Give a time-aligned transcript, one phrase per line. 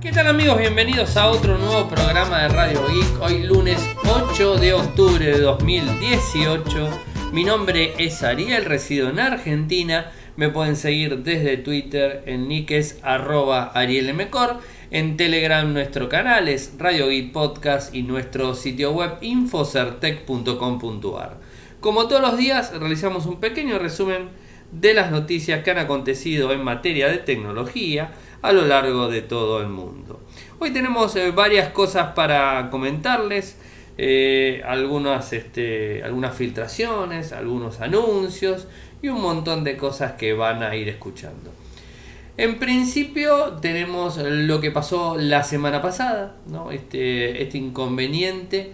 [0.00, 0.56] ¿Qué tal amigos?
[0.56, 3.20] Bienvenidos a otro nuevo programa de Radio Geek.
[3.20, 6.88] Hoy lunes 8 de octubre de 2018.
[7.32, 10.10] Mi nombre es Ariel, resido en Argentina.
[10.36, 14.60] Me pueden seguir desde Twitter en nickes arroba arielmcor.
[14.90, 21.36] En Telegram nuestro canal es Radio Geek Podcast y nuestro sitio web infocertec.com.ar.
[21.80, 24.30] Como todos los días realizamos un pequeño resumen
[24.72, 29.60] de las noticias que han acontecido en materia de tecnología a lo largo de todo
[29.60, 30.20] el mundo.
[30.58, 33.56] Hoy tenemos eh, varias cosas para comentarles,
[33.98, 38.66] eh, algunas, este, algunas filtraciones, algunos anuncios
[39.02, 41.52] y un montón de cosas que van a ir escuchando.
[42.36, 46.70] En principio tenemos lo que pasó la semana pasada, ¿no?
[46.70, 48.72] este, este inconveniente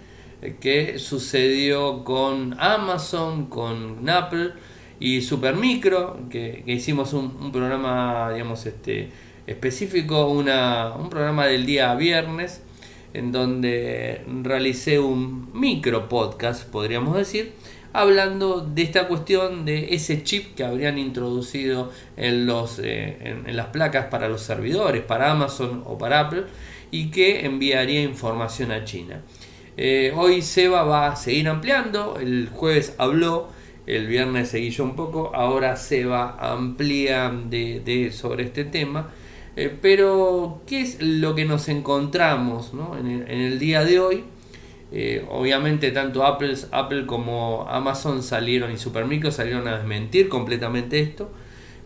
[0.60, 4.52] que sucedió con Amazon, con Apple
[5.00, 9.10] y Supermicro, que, hicimos un, programa, digamos, este,
[9.46, 12.62] específico, una, un programa del día viernes,
[13.14, 17.52] en donde realicé un micro podcast, podríamos decir,
[17.92, 23.68] hablando de esta cuestión de ese chip que habrían introducido en, los, eh, en, las
[23.68, 26.44] placas para los servidores, para Amazon o para Apple,
[26.90, 29.22] y que enviaría información a China.
[29.78, 33.48] Eh, hoy Seba va a seguir ampliando, el jueves habló,
[33.86, 39.10] el viernes seguí yo un poco, ahora Seba amplía de, sobre este tema
[39.56, 44.24] eh, pero, ¿qué es lo que nos encontramos en, el, día de hoy?
[44.92, 51.30] Eh, obviamente, tanto Apple, Apple como Amazon salieron y Supermicro salieron a desmentir completamente esto.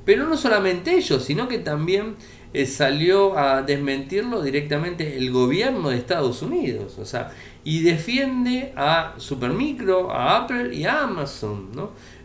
[0.04, 2.16] Pero no solamente ellos, sino que también
[2.52, 6.98] eh, salió a desmentirlo directamente el gobierno de Estados Unidos.
[6.98, 7.30] O sea,
[7.62, 11.70] y defiende a Supermicro, a Apple y a Amazon.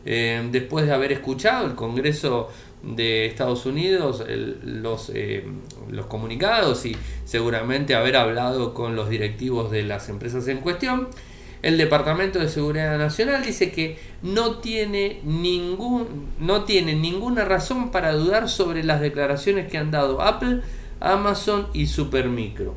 [0.04, 2.50] después de haber escuchado el Congreso
[2.86, 4.24] de Estados Unidos
[4.64, 5.46] los, eh,
[5.90, 11.08] los comunicados y seguramente haber hablado con los directivos de las empresas en cuestión.
[11.62, 18.14] El Departamento de Seguridad Nacional dice que no tiene, ningún, no tiene ninguna razón para
[18.14, 20.62] dudar sobre las declaraciones que han dado Apple,
[21.00, 22.76] Amazon y Supermicro.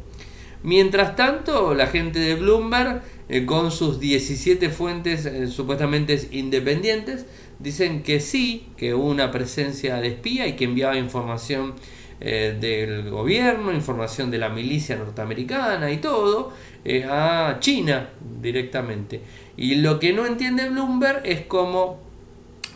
[0.62, 7.26] Mientras tanto, la gente de Bloomberg, eh, con sus 17 fuentes eh, supuestamente independientes,
[7.58, 11.74] dicen que sí, que hubo una presencia de espía y que enviaba información
[12.20, 16.52] eh, del gobierno, información de la milicia norteamericana y todo,
[16.84, 18.10] eh, a China
[18.41, 19.20] directamente.
[19.56, 22.00] Y lo que no entiende Bloomberg es cómo,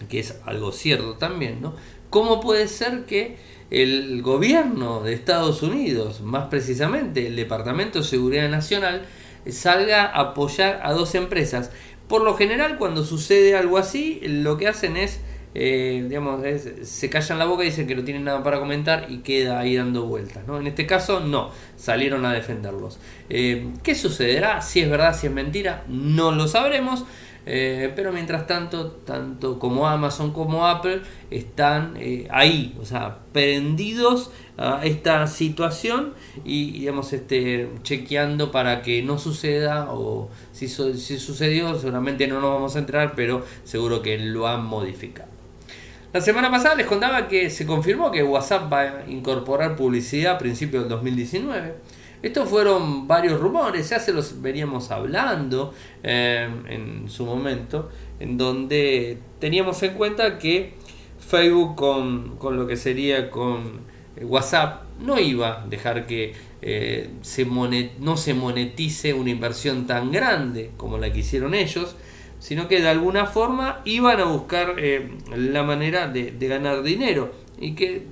[0.08, 1.74] que es algo cierto también, ¿no?
[2.10, 3.36] ¿Cómo puede ser que
[3.70, 9.06] el gobierno de Estados Unidos, más precisamente el Departamento de Seguridad Nacional,
[9.50, 11.70] salga a apoyar a dos empresas
[12.12, 15.20] por lo general, cuando sucede algo así, lo que hacen es,
[15.54, 16.42] eh, digamos,
[16.82, 19.76] se callan la boca y dicen que no tienen nada para comentar y queda ahí
[19.76, 20.46] dando vueltas.
[20.46, 20.60] ¿no?
[20.60, 22.98] En este caso, no, salieron a defenderlos.
[23.30, 24.60] Eh, ¿Qué sucederá?
[24.60, 27.06] Si es verdad, si es mentira, no lo sabremos.
[27.44, 34.30] Eh, pero mientras tanto, tanto como Amazon como Apple están eh, ahí, o sea, prendidos
[34.56, 36.14] a esta situación
[36.44, 42.54] y, digamos, este, chequeando para que no suceda o si, si sucedió, seguramente no nos
[42.54, 45.32] vamos a entrar, pero seguro que lo han modificado.
[46.12, 50.38] La semana pasada les contaba que se confirmó que WhatsApp va a incorporar publicidad a
[50.38, 51.74] principios del 2019.
[52.22, 55.74] Estos fueron varios rumores, ya se los veníamos hablando
[56.04, 57.90] eh, en su momento,
[58.20, 60.74] en donde teníamos en cuenta que
[61.18, 63.80] Facebook con, con lo que sería con
[64.16, 67.44] eh, WhatsApp no iba a dejar que eh, se
[67.98, 71.96] no se monetice una inversión tan grande como la que hicieron ellos,
[72.38, 74.76] sino que de alguna forma iban a buscar
[75.36, 78.06] la manera de, de ganar dinero y que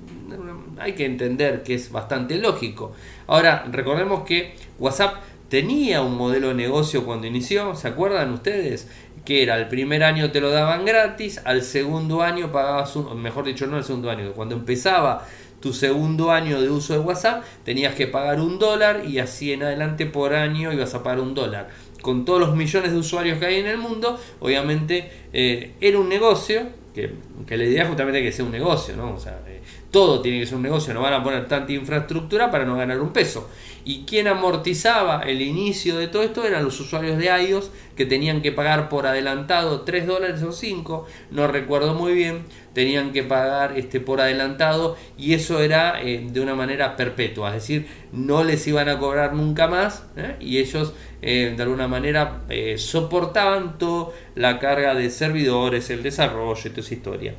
[0.81, 2.93] hay que entender que es bastante lógico.
[3.27, 5.15] Ahora, recordemos que WhatsApp
[5.49, 8.87] tenía un modelo de negocio cuando inició, ¿se acuerdan ustedes?
[9.25, 13.45] Que era el primer año te lo daban gratis, al segundo año pagabas un, mejor
[13.45, 15.27] dicho, no el segundo año, cuando empezaba
[15.59, 19.63] tu segundo año de uso de WhatsApp tenías que pagar un dólar y así en
[19.63, 21.67] adelante por año ibas a pagar un dólar.
[22.01, 26.09] Con todos los millones de usuarios que hay en el mundo, obviamente eh, era un
[26.09, 27.13] negocio, que,
[27.47, 29.13] la idea justamente que sea un negocio, ¿no?
[29.13, 29.61] O sea, eh,
[29.91, 32.99] todo tiene que ser un negocio, no van a poner tanta infraestructura para no ganar
[33.01, 33.49] un peso.
[33.83, 38.41] Y quien amortizaba el inicio de todo esto eran los usuarios de iOS que tenían
[38.41, 43.77] que pagar por adelantado 3 dólares o 5, no recuerdo muy bien, tenían que pagar
[43.77, 48.65] este, por adelantado y eso era eh, de una manera perpetua, es decir, no les
[48.67, 50.35] iban a cobrar nunca más ¿eh?
[50.39, 52.41] y ellos eh, de alguna manera
[52.77, 57.35] soportaban toda la carga de servidores, el desarrollo y toda esa historia.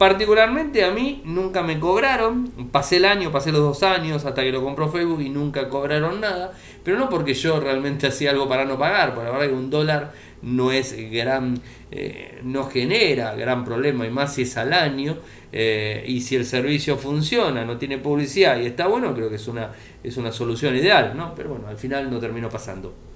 [0.00, 4.50] Particularmente a mí nunca me cobraron, pasé el año, pasé los dos años hasta que
[4.50, 6.52] lo compró Facebook y nunca cobraron nada,
[6.82, 9.68] pero no porque yo realmente hacía algo para no pagar, por la verdad que un
[9.68, 11.60] dólar no es gran,
[11.90, 15.18] eh, no genera gran problema y más si es al año
[15.52, 19.48] eh, y si el servicio funciona, no tiene publicidad y está bueno, creo que es
[19.48, 19.72] una,
[20.02, 21.34] es una solución ideal, ¿no?
[21.34, 23.09] Pero bueno, al final no terminó pasando.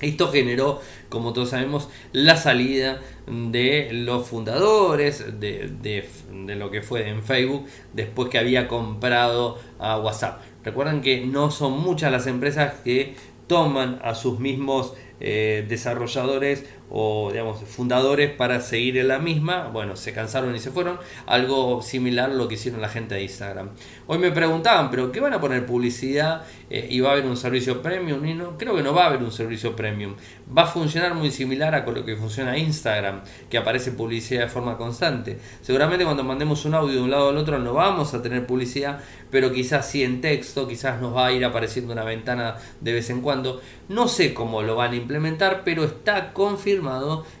[0.00, 7.08] Esto generó, como todos sabemos, la salida de los fundadores de, de, lo que fue
[7.08, 10.42] en Facebook después que había comprado a WhatsApp.
[10.64, 13.14] Recuerden que no son muchas las empresas que
[13.46, 19.96] toman a sus mismos eh, desarrolladores o digamos fundadores para seguir en la misma, bueno,
[19.96, 23.70] se cansaron y se fueron, algo similar a lo que hicieron la gente de Instagram.
[24.06, 27.36] Hoy me preguntaban, pero ¿qué van a poner publicidad eh, y va a haber un
[27.36, 28.24] servicio premium?
[28.24, 30.14] Y no, creo que no va a haber un servicio premium.
[30.56, 34.76] Va a funcionar muy similar a lo que funciona Instagram, que aparece publicidad de forma
[34.76, 35.38] constante.
[35.62, 39.00] Seguramente cuando mandemos un audio de un lado al otro no vamos a tener publicidad,
[39.30, 43.10] pero quizás sí en texto, quizás nos va a ir apareciendo una ventana de vez
[43.10, 43.60] en cuando.
[43.88, 46.75] No sé cómo lo van a implementar, pero está confirmado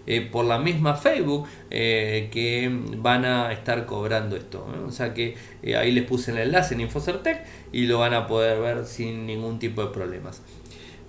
[0.06, 4.66] eh, por la misma Facebook eh, que van a estar cobrando esto.
[4.86, 8.26] O sea que eh, ahí les puse el enlace en Infocertec y lo van a
[8.26, 10.42] poder ver sin ningún tipo de problemas.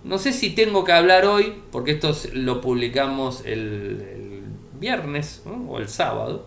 [0.04, 4.44] No sé si tengo que hablar hoy, porque esto lo publicamos el,
[4.80, 6.46] viernes o el sábado.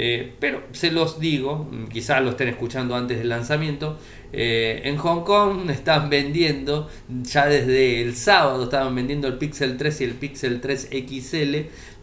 [0.00, 3.98] Eh, pero se los digo, quizás lo estén escuchando antes del lanzamiento.
[4.32, 10.00] Eh, en Hong Kong están vendiendo, ya desde el sábado estaban vendiendo el Pixel 3
[10.00, 11.54] y el Pixel 3 XL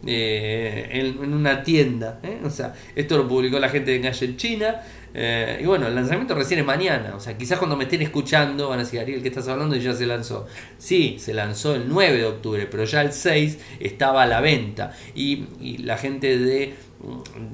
[0.06, 2.20] eh, en, una tienda.
[2.44, 4.82] O sea, esto lo publicó la gente de Gadget China.
[5.58, 7.14] y bueno, el lanzamiento recién es mañana.
[7.16, 9.74] O sea, quizás cuando me estén escuchando van a decir, Ariel, ¿qué estás hablando?
[9.74, 10.46] Y ya se lanzó.
[10.76, 14.92] Sí, se lanzó el 9 de octubre, pero ya el 6 estaba a la venta.
[15.14, 16.74] y la gente de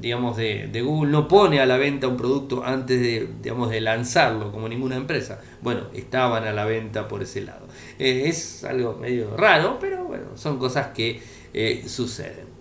[0.00, 4.52] digamos, de, Google no pone a la venta un producto antes de, digamos, de lanzarlo,
[4.52, 5.40] como ninguna empresa.
[5.60, 7.66] Bueno, estaban a la venta por ese lado.
[7.98, 11.20] Eh, es algo medio raro, pero bueno, son cosas que
[11.54, 12.52] eh, suceden.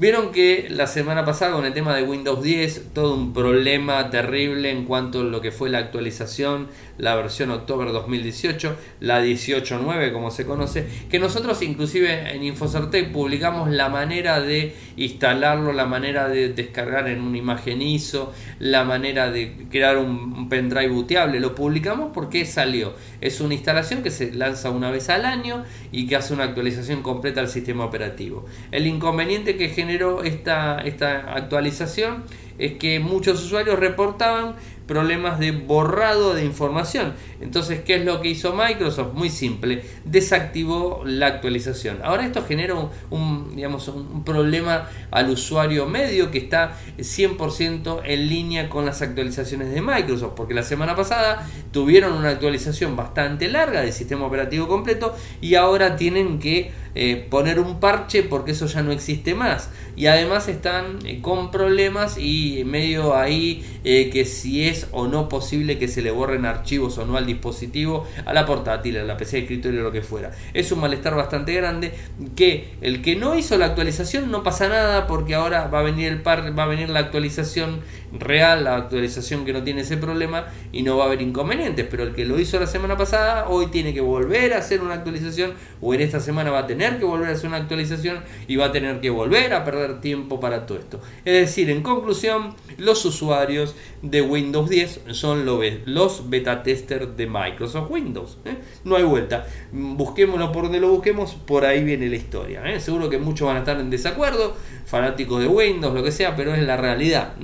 [0.00, 4.70] Vieron que la semana pasada con el tema de Windows 10, todo un problema terrible
[4.70, 6.68] en cuanto a lo que fue la actualización,
[7.00, 13.70] la versión octubre 2018, la 18.9 como se conoce, que nosotros inclusive en Infocertec publicamos
[13.70, 19.66] la manera de instalarlo, la manera de descargar en una imagen ISO, la manera de
[19.70, 22.92] crear un pendrive booteable, lo publicamos porque salió.
[23.20, 27.02] Es una instalación que se lanza una vez al año y que hace una actualización
[27.02, 28.44] completa al sistema operativo.
[28.70, 32.24] El inconveniente que generó esta, esta actualización
[32.60, 34.54] es que muchos usuarios reportaban
[34.90, 37.12] problemas de borrado de información.
[37.40, 39.14] Entonces, ¿qué es lo que hizo Microsoft?
[39.14, 42.00] Muy simple, desactivó la actualización.
[42.02, 42.74] Ahora esto genera
[43.08, 49.72] un, digamos, un problema al usuario medio que está 100% en línea con las actualizaciones
[49.72, 55.14] de Microsoft, porque la semana pasada tuvieron una actualización bastante larga del sistema operativo completo
[55.40, 59.70] y ahora tienen que eh, poner un parche porque eso ya no existe más.
[59.96, 65.28] Y además están eh, con problemas y medio ahí eh, que si es o no
[65.28, 69.16] posible que se le borren archivos o no al dispositivo, a la portátil, a la
[69.16, 70.30] PC de escritorio, lo que fuera.
[70.54, 71.92] Es un malestar bastante grande
[72.36, 76.08] que el que no hizo la actualización no pasa nada porque ahora va a venir
[76.08, 77.80] el par, va a venir la actualización
[78.12, 81.86] real, la actualización que no tiene ese problema y no va a haber inconvenientes.
[81.90, 84.94] Pero el que lo hizo la semana pasada, hoy tiene que volver a hacer una
[84.94, 88.56] actualización o en esta semana va a tener que volver a hacer una actualización y
[88.56, 91.00] va a tener que volver a perder tiempo para todo esto.
[91.24, 97.90] Es decir, en conclusión, los usuarios de Windows 10 son los beta testers de Microsoft
[97.90, 98.38] Windows.
[98.44, 98.56] ¿eh?
[98.84, 99.46] No hay vuelta.
[99.72, 102.62] Busquémoslo por donde lo busquemos, por ahí viene la historia.
[102.64, 102.80] ¿eh?
[102.80, 106.54] Seguro que muchos van a estar en desacuerdo, fanáticos de Windows, lo que sea, pero
[106.54, 107.34] es la realidad.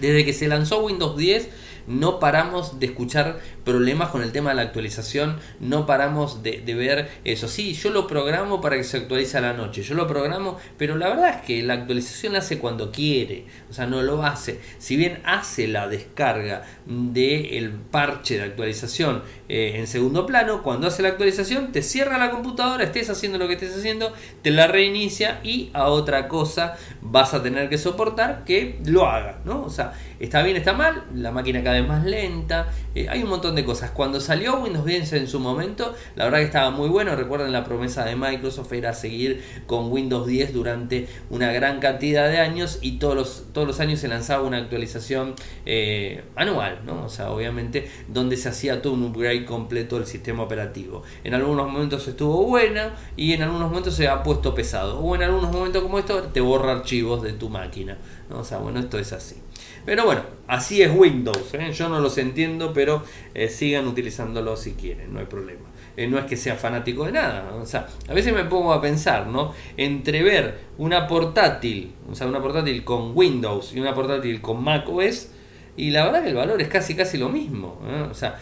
[0.00, 1.48] Desde que se lanzó Windows 10,
[1.86, 7.08] no paramos de escuchar problemas con el tema de la actualización, no paramos de, ver
[7.24, 7.48] eso.
[7.48, 10.96] Sí, yo lo programo para que se actualice a la noche, yo lo programo, pero
[10.96, 14.60] la verdad es que la actualización la hace cuando quiere, o sea, no lo hace.
[14.78, 21.02] Si bien hace la descarga del parche de actualización eh, en segundo plano, cuando hace
[21.02, 25.40] la actualización te cierra la computadora, estés haciendo lo que estés haciendo, te la reinicia
[25.42, 29.62] y a otra cosa vas a tener que soportar que lo haga, ¿no?
[29.62, 33.30] O sea, está bien, está mal, la máquina cada vez más lenta, eh, hay un
[33.30, 33.90] montón de cosas.
[33.90, 37.14] Cuando salió Windows 10 en su momento, la verdad que estaba muy bueno.
[37.16, 42.38] Recuerden la promesa de Microsoft era seguir con Windows 10 durante una gran cantidad de
[42.38, 45.34] años y todos los, todos los años se lanzaba una actualización
[45.66, 47.04] eh, anual, ¿no?
[47.04, 51.02] O sea, obviamente donde se hacía todo un upgrade completo del sistema operativo.
[51.22, 54.98] En algunos momentos estuvo buena y en algunos momentos se ha puesto pesado.
[55.00, 57.98] O en algunos momentos como esto te borra archivos de tu máquina.
[58.30, 58.40] ¿no?
[58.40, 59.36] O sea, bueno, esto es así.
[59.84, 61.52] Pero bueno, así es Windows.
[61.52, 61.72] ¿eh?
[61.72, 63.02] Yo no los entiendo, pero
[63.48, 65.68] sigan utilizándolo si quieren, no hay problema.
[65.96, 67.54] Eh, no es que sea fanático de nada.
[67.54, 69.54] O sea, a veces me pongo a pensar, ¿no?
[69.76, 74.88] Entre ver una portátil, o sea, una portátil con Windows y una portátil con Mac
[74.88, 75.28] OS,
[75.76, 77.80] y la verdad que el valor es casi casi lo mismo.
[78.10, 78.38] O sea,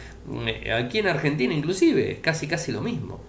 [0.76, 3.20] aquí en Argentina inclusive es casi casi lo mismo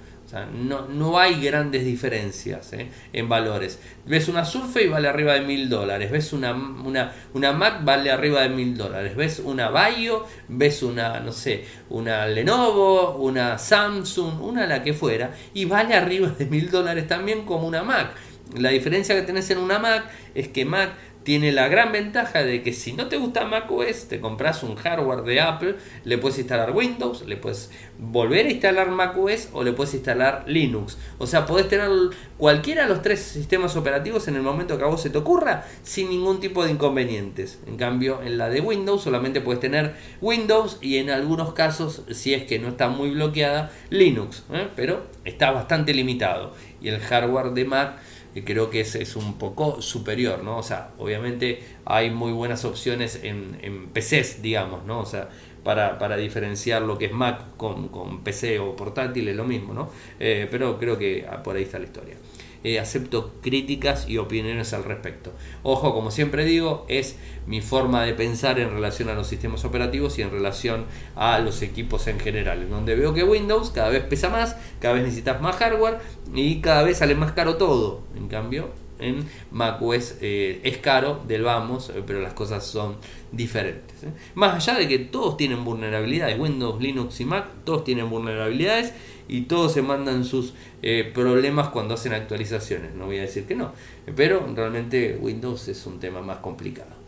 [0.51, 2.89] no, no hay grandes diferencias ¿eh?
[3.13, 3.79] en valores.
[4.05, 6.11] Ves una Surface y vale arriba de mil dólares.
[6.11, 9.15] Ves una, una, Mac vale arriba de mil dólares.
[9.15, 15.31] Ves una Bayo, ves una, no sé, una Lenovo, una Samsung, una la que fuera.
[15.53, 18.11] Y vale arriba de mil dólares también como una Mac.
[18.57, 20.91] La diferencia que tenés en una Mac es que Mac
[21.23, 25.23] tiene la gran ventaja de que si no te gusta macOS, te compras un hardware
[25.23, 29.93] de Apple, le puedes instalar Windows, le puedes volver a instalar macOS o le puedes
[29.93, 30.97] instalar Linux.
[31.17, 31.89] O sea, podés tener
[32.37, 35.65] cualquiera de los tres sistemas operativos en el momento que a vos se te ocurra
[35.83, 37.59] sin ningún tipo de inconvenientes.
[37.67, 42.33] En cambio, en la de Windows solamente puedes tener Windows y en algunos casos, si
[42.33, 44.43] es que no está muy bloqueada, Linux.
[44.51, 44.67] ¿eh?
[44.75, 46.53] Pero está bastante limitado.
[46.81, 47.95] Y el hardware de Mac
[48.41, 50.57] creo que es, es, un poco superior, ¿no?
[50.57, 54.99] O sea, obviamente hay muy buenas opciones en, en PCs, digamos, ¿no?
[54.99, 55.29] O sea,
[55.63, 59.73] para, para diferenciar lo que es Mac con, con PC o portátil es lo mismo,
[59.73, 59.89] ¿no?
[60.19, 62.15] Eh, pero creo que por ahí está la historia.
[62.63, 65.33] Eh, acepto críticas y opiniones al respecto.
[65.63, 70.17] Ojo, como siempre digo, es mi forma de pensar en relación a los sistemas operativos
[70.17, 70.85] y en relación
[71.17, 74.93] a los equipos en general, en donde veo que Windows cada vez pesa más, cada
[74.93, 75.97] vez necesitas más hardware
[76.33, 78.01] y cada vez sale más caro todo.
[78.15, 82.95] En cambio, en macOS eh, es caro del vamos, eh, pero las cosas son
[83.31, 84.05] diferentes.
[84.35, 88.93] Más allá de que todos tienen vulnerabilidades, Windows, Linux y Mac, todos tienen vulnerabilidades
[89.27, 92.93] y todos se mandan sus eh, problemas cuando hacen actualizaciones.
[92.95, 93.71] No voy a decir que no,
[94.15, 97.03] pero realmente Windows es un tema más complicado.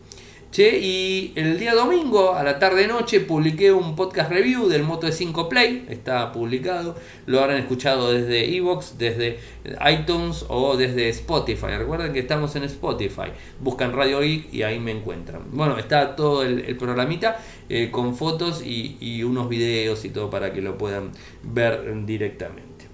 [0.56, 5.06] Che, y el día domingo a la tarde noche publiqué un podcast review del Moto
[5.06, 6.96] E5 Play, está publicado,
[7.26, 9.38] lo habrán escuchado desde Evox, desde
[9.86, 11.76] iTunes o desde Spotify.
[11.76, 15.42] Recuerden que estamos en Spotify, buscan Radio Geek y ahí me encuentran.
[15.50, 20.62] Bueno, está todo el, programita eh, con fotos y, unos videos y todo para que
[20.62, 21.10] lo puedan
[21.42, 22.86] ver directamente.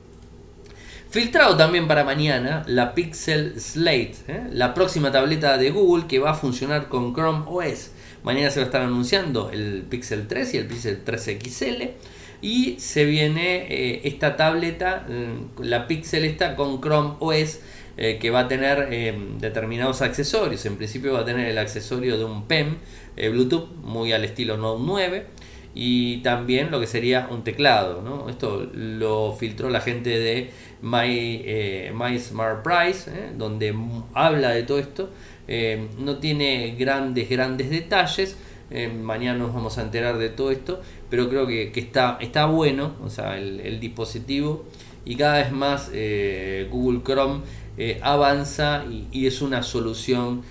[1.11, 4.45] Filtrado también para mañana la Pixel Slate, ¿eh?
[4.51, 7.91] la próxima tableta de Google que va a funcionar con Chrome OS.
[8.25, 11.83] Mañana se va a estar anunciando el Pixel 3 y el Pixel 3 XL.
[12.41, 17.61] Y se viene eh, esta tableta, mm, la Pixel esta con Chrome OS,
[17.95, 18.89] que va a tener
[19.39, 20.65] determinados accesorios.
[20.65, 22.45] En principio va a tener el accesorio de un
[23.17, 25.27] PEM Bluetooth muy al estilo Note 9
[25.75, 28.03] y también lo que sería un teclado.
[28.03, 28.29] ¿no?
[28.29, 30.51] Esto lo filtró la gente de
[30.83, 33.31] My, eh, My Smart Price, ¿eh?
[33.37, 33.75] donde
[34.15, 35.11] habla de todo esto.
[35.49, 38.37] Eh, no tiene grandes, grandes detalles.
[39.03, 43.11] mañana nos vamos a enterar de todo esto, pero creo que, está, está bueno, o
[43.11, 44.65] sea, el, dispositivo
[45.05, 45.91] y cada vez más
[46.71, 47.43] Google Chrome
[48.01, 50.43] avanza y, es una solución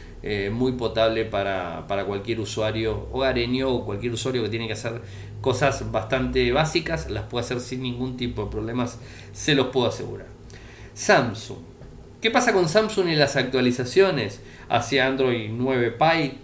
[0.51, 5.01] muy potable para, para, cualquier usuario hogareño o cualquier usuario que tiene que hacer
[5.41, 8.99] cosas bastante básicas, las puede hacer sin ningún tipo de problemas,
[9.33, 10.27] se los puedo asegurar.
[10.93, 11.57] Samsung.
[12.21, 16.35] ¿Qué pasa con Samsung y las actualizaciones hacia Android 9 Pie?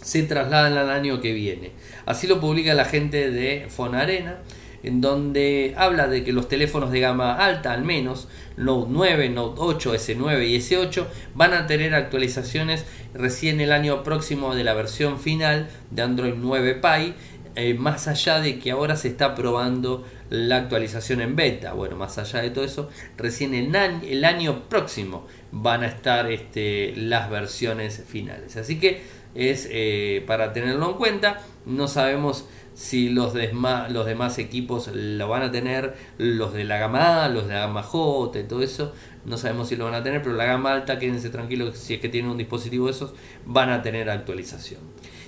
[0.00, 1.72] Se trasladan al año que viene.
[2.06, 4.38] Así lo publica la gente de Fonarena,
[4.82, 9.60] en donde habla de que los teléfonos de gama alta, al menos Note 9, Note
[9.60, 12.84] 8, S9 y S8, van a tener actualizaciones
[13.14, 17.14] recién el año próximo de la versión final de Android 9 Pie
[17.54, 22.16] eh, más allá de que ahora se está probando la actualización en beta, bueno, más
[22.16, 28.04] allá de todo eso, recién el, el año próximo van a estar este, las versiones
[28.06, 28.56] finales.
[28.56, 29.02] Así que
[29.34, 35.42] es eh, para tenerlo en cuenta, no sabemos si los, los demás equipos lo van
[35.42, 38.92] a tener, los de la gama A, los de la gama J todo eso,
[39.24, 42.00] no sabemos si lo van a tener, pero la gama alta, quédense tranquilos, si es
[42.00, 43.14] que tienen un dispositivo de esos,
[43.44, 44.80] van a tener actualización.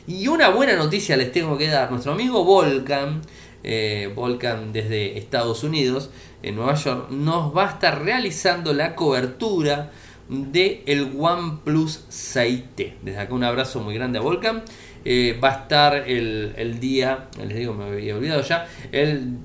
[0.06, 1.90] Y una buena noticia les tengo que dar.
[1.90, 3.22] Nuestro amigo Volcan,
[3.62, 6.10] eh, Volcan desde Estados Unidos,
[6.42, 9.92] en Nueva York, nos va a estar realizando la cobertura
[10.28, 12.94] de el OnePlus 6T.
[13.02, 14.62] Desde acá un abrazo muy grande a Volcan.
[15.04, 19.36] eh, va a estar el, el, día, les digo, me había olvidado ya, el,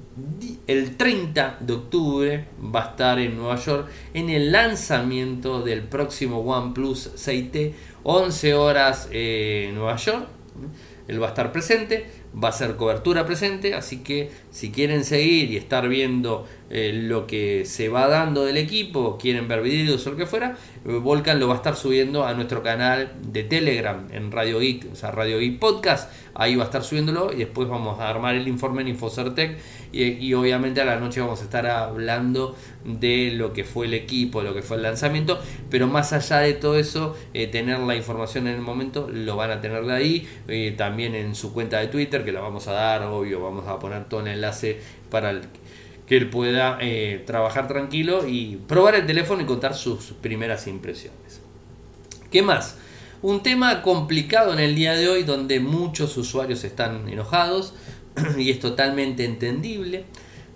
[0.68, 6.40] el 30 de octubre va a estar en Nueva York en el lanzamiento del próximo
[6.40, 10.28] OnePlus 6T, 11 horas en Nueva York.
[11.10, 12.06] Él va a estar presente
[12.36, 17.26] va a ser cobertura presente, así que si quieren seguir y estar viendo eh, lo
[17.26, 20.56] que se va dando del equipo, quieren ver videos o lo que fuera,
[20.86, 24.92] eh, Volcan lo va a estar subiendo a nuestro canal de Telegram en Radio Geek,
[24.92, 28.36] o sea, Radio Geek Podcast, ahí va a estar subiéndolo y después vamos a armar
[28.36, 29.58] el informe en Infocertec
[29.92, 32.56] y, obviamente a la noche vamos a estar hablando
[32.86, 35.40] de lo que fue el equipo, lo que fue el lanzamiento,
[35.72, 39.50] pero más allá de todo eso, eh, tener la información en el momento, lo van
[39.50, 43.04] a tener de ahí, también en su cuenta de Twitter, que la vamos a dar,
[43.04, 45.42] obvio, vamos a poner todo el enlace para
[46.08, 51.42] que él pueda eh, trabajar tranquilo y probar el teléfono y contar sus primeras impresiones.
[52.32, 52.78] ¿Qué más?
[53.22, 57.74] Un tema complicado en el día de hoy donde muchos usuarios están enojados
[58.38, 60.06] y es totalmente entendible.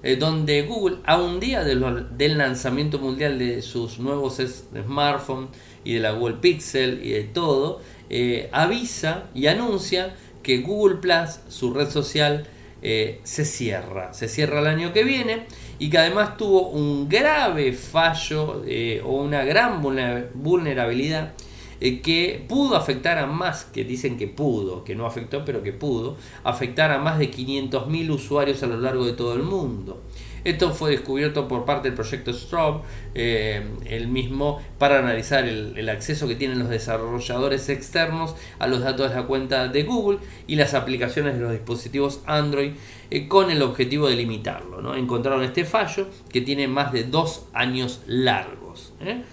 [0.05, 5.49] Eh, donde Google, a un día del lanzamiento mundial de sus nuevos smartphones
[5.85, 7.79] y de la Google Pixel y de todo,
[8.09, 12.45] eh, avisa y anuncia que Google Plus, su red social,
[12.85, 14.13] eh, se cierra.
[14.13, 15.45] Se cierra el año que viene
[15.79, 21.33] y que además tuvo un grave fallo eh, o una gran vulnerabilidad
[21.79, 25.71] eh, que pudo afectar a más, que dicen que pudo, que no afectó, pero que
[25.71, 30.03] pudo, afectar a más de 500.000 usuarios a lo largo de todo el mundo.
[30.43, 32.81] Esto fue descubierto por parte del proyecto Strobe,
[33.15, 39.09] eh, el mismo, para analizar el, acceso que tienen los desarrolladores externos a los datos
[39.09, 42.71] de la cuenta de Google y las aplicaciones de los dispositivos Android
[43.11, 44.95] eh, con el objetivo de limitarlo.
[44.95, 48.93] Encontraron este fallo que tiene más de dos años largos.
[49.01, 49.23] ¿eh?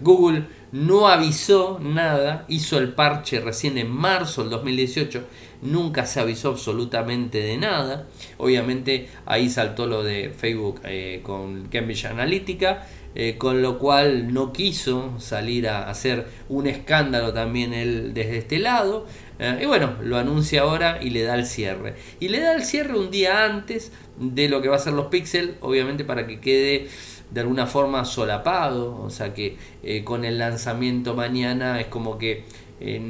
[0.00, 5.24] Google no avisó nada, hizo el parche recién en marzo del 2018,
[5.64, 8.06] nunca se avisó absolutamente de nada.
[8.38, 14.52] Obviamente ahí saltó lo de Facebook eh, con Cambridge Analytica, eh, con lo cual no
[14.52, 19.06] quiso salir a hacer un escándalo también él desde este lado.
[19.38, 21.94] Eh, y bueno, lo anuncia ahora y le da el cierre.
[22.20, 25.06] Y le da el cierre un día antes de lo que va a ser los
[25.06, 26.88] Pixel, obviamente para que quede
[27.30, 29.56] de alguna forma solapado, o sea que
[30.04, 32.44] con el lanzamiento mañana es como que
[32.80, 33.00] eh,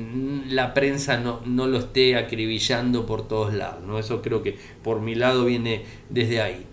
[0.48, 3.98] la prensa no, no, lo esté acribillando por todos lados, ¿no?
[3.98, 6.64] eso creo que por mi lado viene desde ahí.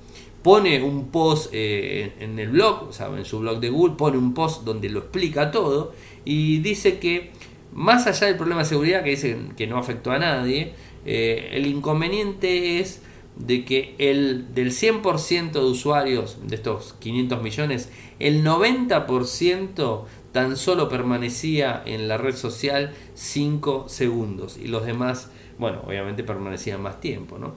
[0.43, 4.17] Pone un post eh, en el blog, o sea, en su blog de Google, pone
[4.17, 5.93] un post donde lo explica todo
[6.25, 7.31] y dice que
[7.73, 10.73] más allá del problema de seguridad que dice que no afectó a nadie,
[11.05, 13.01] el inconveniente es
[13.35, 20.89] de que el, del 100% de usuarios de estos 500 millones, el 90% tan solo
[20.89, 27.37] permanecía en la red social 5 segundos y los demás, bueno, obviamente permanecían más tiempo,
[27.37, 27.53] ¿no?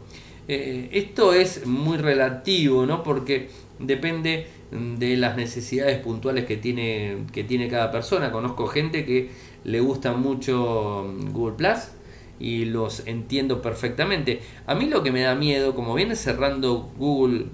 [0.46, 3.02] Eh, esto es muy relativo, ¿no?
[3.02, 8.32] Porque depende de las necesidades puntuales que tiene, que tiene cada persona.
[8.32, 9.30] Conozco gente que
[9.64, 11.92] le gusta mucho Google Plus
[12.38, 14.40] y los entiendo perfectamente.
[14.66, 17.46] A mí lo que me da miedo, como viene cerrando Google,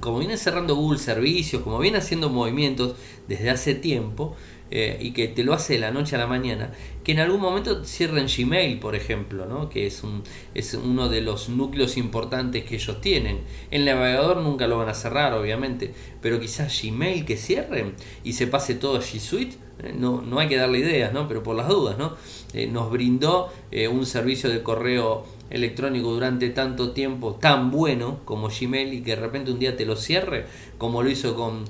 [0.00, 2.96] como viene cerrando Google servicios, como viene haciendo movimientos
[3.28, 4.36] desde hace tiempo,
[4.70, 6.72] eh, y que te lo hace de la noche a la mañana,
[7.04, 9.68] que en algún momento cierren Gmail, por ejemplo, ¿no?
[9.68, 10.22] que es, un,
[10.54, 13.40] es uno de los núcleos importantes que ellos tienen.
[13.70, 18.46] El navegador nunca lo van a cerrar, obviamente, pero quizás Gmail que cierren y se
[18.46, 19.56] pase todo a G Suite
[19.96, 21.26] no, no hay que darle ideas, ¿no?
[21.28, 22.16] pero por las dudas, ¿no?
[22.52, 28.48] Eh, nos brindó eh, un servicio de correo electrónico durante tanto tiempo tan bueno como
[28.48, 30.46] Gmail y que de repente un día te lo cierre,
[30.78, 31.64] como lo hizo con,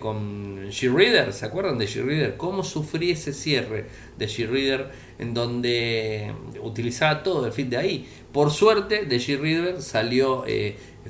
[0.00, 2.36] con Greader, ¿se acuerdan de Greader?
[2.36, 3.86] ¿Cómo sufrí ese cierre
[4.18, 8.08] de Greader en donde utilizaba todo el feed de ahí?
[8.32, 10.44] Por suerte de Greader salió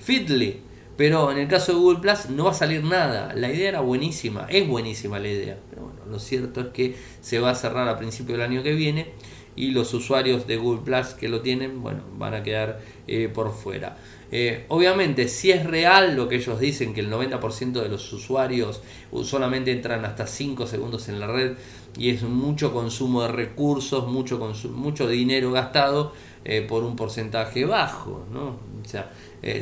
[0.00, 0.60] Feedly,
[1.00, 3.32] pero en el caso de Google Plus no va a salir nada.
[3.34, 5.58] La idea era buenísima, es buenísima la idea.
[5.70, 8.74] Pero bueno, lo cierto es que se va a cerrar a principio del año que
[8.74, 9.12] viene
[9.56, 13.50] y los usuarios de Google Plus que lo tienen, bueno, van a quedar eh, por
[13.50, 13.96] fuera.
[14.30, 18.82] Eh, obviamente, si es real lo que ellos dicen, que el 90% de los usuarios
[19.22, 21.52] solamente entran hasta 5 segundos en la red
[21.96, 24.38] y es mucho consumo de recursos, mucho,
[24.74, 26.12] mucho dinero gastado
[26.44, 28.58] eh, por un porcentaje bajo, ¿no?
[28.84, 29.10] O sea,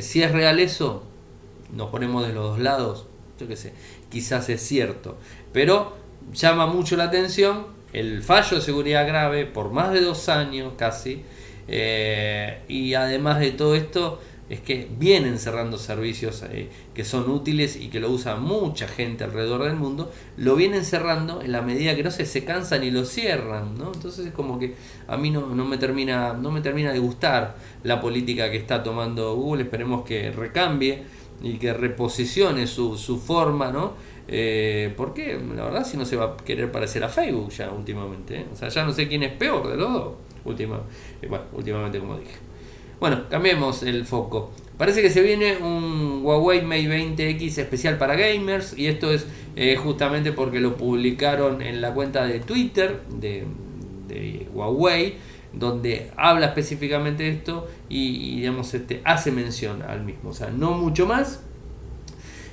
[0.01, 1.05] si es real eso,
[1.73, 3.07] nos ponemos de los dos lados,
[3.39, 3.73] yo qué sé,
[4.09, 5.17] quizás es cierto,
[5.53, 5.97] pero
[6.33, 11.23] llama mucho la atención el fallo de seguridad grave por más de dos años casi,
[11.67, 17.75] eh, y además de todo esto, es que vienen cerrando servicios eh, que son útiles
[17.75, 21.95] y que lo usa mucha gente alrededor del mundo, lo vienen cerrando en la medida
[21.95, 23.91] que no se, se cansan y lo cierran, ¿no?
[23.93, 24.73] Entonces es como que
[25.07, 28.81] a mí no, no, me termina, no me termina de gustar la política que está
[28.81, 31.03] tomando Google, esperemos que recambie
[31.41, 33.93] y que reposicione su, su forma, ¿no?
[34.27, 38.41] Eh, porque la verdad si no se va a querer parecer a Facebook ya últimamente,
[38.41, 38.45] ¿eh?
[38.51, 40.13] o sea, ya no sé quién es peor de los dos,
[40.45, 40.81] última,
[41.21, 42.35] eh, bueno, últimamente como dije.
[42.99, 44.51] Bueno, cambiemos el foco.
[44.77, 49.25] Parece que se viene un Huawei Mate 20X especial para gamers y esto es
[49.55, 53.45] eh, justamente porque lo publicaron en la cuenta de Twitter de,
[54.53, 55.15] Huawei
[55.53, 60.71] donde habla específicamente de esto y, digamos este hace mención al mismo, o sea, no
[60.71, 61.43] mucho más,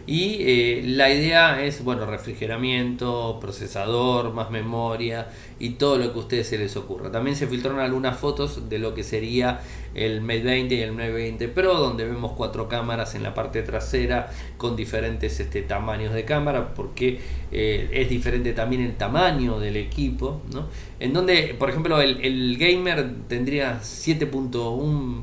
[0.07, 6.23] y eh, la idea es, bueno, refrigeramiento, procesador, más memoria y todo lo que a
[6.23, 7.11] ustedes se les ocurra.
[7.11, 9.61] También se filtraron algunas fotos de lo que sería
[9.95, 14.31] el Mate 20 y el 920 Pro, donde vemos cuatro cámaras en la parte trasera
[14.59, 17.19] con diferentes este, tamaños de cámara, porque
[17.51, 20.69] eh, es diferente también el tamaño del equipo, ¿no?
[21.01, 25.23] En donde, por ejemplo, el, el gamer tendría 7.1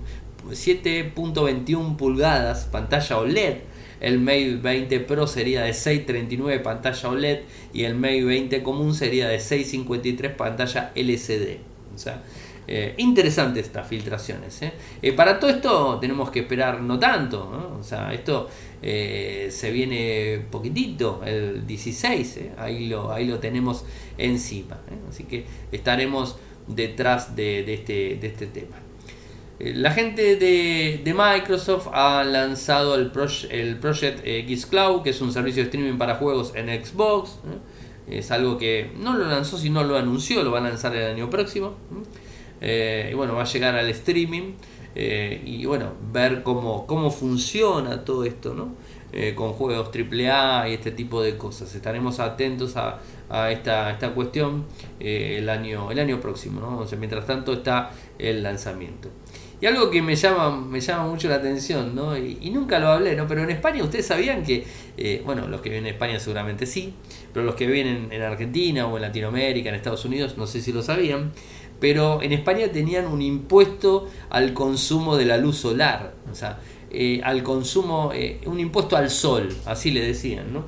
[0.50, 3.60] 7.21 pulgadas, pantalla OLED,
[4.04, 7.40] el Mate 20 Pro sería de 639 pantalla OLED
[7.74, 11.58] y el Mate 20 común sería de 653 pantalla LCD.
[11.96, 12.22] O sea,
[12.68, 14.62] eh, interesante estas filtraciones.
[14.62, 14.74] ¿eh?
[15.02, 17.78] Eh, para todo esto tenemos que esperar no tanto.
[17.80, 18.50] O sea, esto
[18.82, 22.40] se viene poquitito, el 16.
[22.58, 23.86] Ahí, lo, ahí lo tenemos
[24.18, 24.82] encima.
[25.10, 26.36] Así que estaremos
[26.68, 28.76] detrás de, este, de este tema.
[29.60, 33.12] La gente de, Microsoft ha lanzado el,
[33.52, 37.38] el Project X Cloud, que es un servicio de streaming para juegos en Xbox.
[38.08, 41.30] Es algo que no lo lanzó, sino lo anunció, lo va a lanzar el año
[41.30, 41.76] próximo.
[42.62, 44.54] Eh, y bueno, va a llegar al streaming.
[44.96, 48.76] Eh, y bueno, ver cómo, cómo funciona todo esto, ¿no?
[49.12, 51.74] Eh, con juegos AAA y este tipo de cosas.
[51.76, 54.66] Estaremos atentos a, a esta, esta cuestión
[55.00, 56.98] el, año, el año próximo, ¿no?
[56.98, 59.10] mientras tanto está el lanzamiento.
[59.64, 62.18] Y algo que me llama, me llama mucho la atención, ¿no?
[62.18, 63.30] Y, nunca lo hablé, ¿no?
[63.30, 64.66] Pero en España ustedes sabían que,
[64.98, 66.94] eh, bueno, los que viven en España seguramente sí,
[67.32, 70.74] pero los que viven en, Argentina o en Latinoamérica, en Estados Unidos, no sé si
[70.74, 71.32] lo sabían,
[71.80, 76.60] pero en España tenían un impuesto al consumo de la luz solar, o sea,
[76.92, 80.66] eh, al consumo, eh, un impuesto al sol, así le decían, ¿no?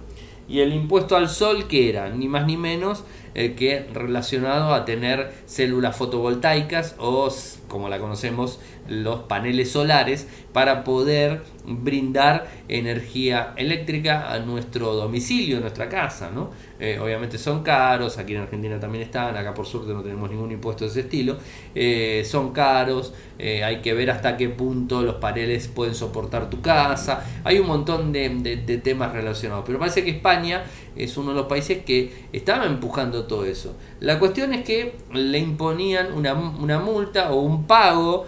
[0.47, 2.12] Y el impuesto al sol, que era?
[2.12, 3.03] Ni más ni menos
[3.34, 7.29] que relacionado a tener células fotovoltaicas o,
[7.67, 15.59] como la conocemos, los paneles solares para poder brindar energía eléctrica a nuestro domicilio, a
[15.59, 16.29] nuestra casa.
[16.33, 16.51] ¿no?
[16.79, 20.51] Eh, obviamente son caros, aquí en Argentina también están, acá por suerte no tenemos ningún
[20.51, 21.37] impuesto de ese estilo,
[21.73, 26.61] eh, son caros, eh, hay que ver hasta qué punto los paneles pueden soportar tu
[26.61, 28.29] casa, hay un montón de,
[28.65, 30.63] de temas relacionados, pero parece que España
[30.95, 33.75] es uno de los países que estaba empujando todo eso.
[33.99, 38.25] La cuestión es que le imponían una, una multa o un pago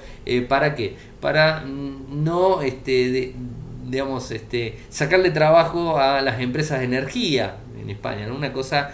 [0.47, 0.95] ¿Para qué?
[1.19, 3.33] Para no, este,
[3.85, 8.93] digamos, este, sacarle trabajo a las empresas de energía en España, Una cosa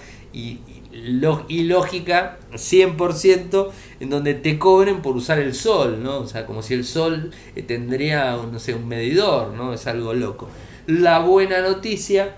[1.48, 6.20] ilógica 100% en donde te cobren por usar el sol, ¿no?
[6.20, 9.74] O sea, como si el sol eh, tendría, no sé, un medidor, ¿no?
[9.74, 10.48] Es algo loco.
[10.86, 12.36] La buena noticia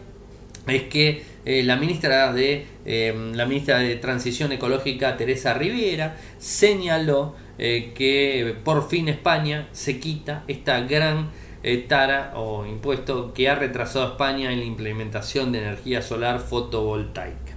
[0.67, 7.93] es que eh, la ministra de la ministra de Transición Ecológica Teresa Riviera señaló eh,
[7.95, 11.29] que por fin España se quita esta gran
[11.63, 16.39] eh, tara o impuesto que ha retrasado a España en la implementación de energía solar
[16.39, 17.53] fotovoltaica.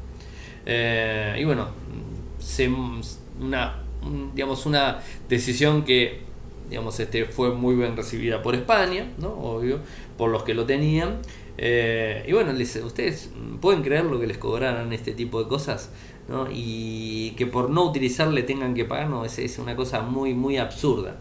[0.66, 1.68] Y bueno,
[3.40, 3.83] una,
[4.35, 4.98] digamos, una
[5.29, 6.29] decisión que
[6.68, 9.31] digamos, este, fue muy bien recibida por España, ¿no?
[9.31, 9.81] obvio,
[10.16, 11.20] por los que lo tenían.
[11.59, 15.90] Y bueno, ustedes pueden creer lo que les cobraran este tipo de cosas
[16.53, 20.59] y que por no utilizarle tengan que pagar, no, es, es una cosa muy, muy
[20.59, 21.16] absurda.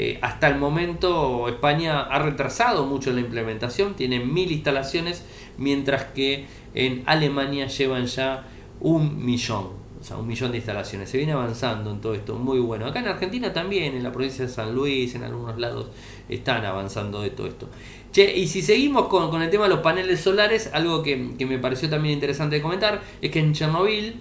[0.00, 5.24] Eh, hasta el momento España ha retrasado mucho la implementación, tiene mil instalaciones,
[5.56, 8.46] mientras que en Alemania llevan ya
[8.78, 9.70] un millón,
[10.00, 11.10] o sea, un millón de instalaciones.
[11.10, 12.86] Se viene avanzando en todo esto, muy bueno.
[12.86, 15.88] Acá en Argentina también, en la provincia de San Luis, en algunos lados,
[16.28, 17.68] están avanzando de todo esto.
[18.12, 21.90] Che, y si seguimos con, el tema de los paneles solares, algo que, me pareció
[21.90, 24.16] también interesante comentar, es que en Chernobyl,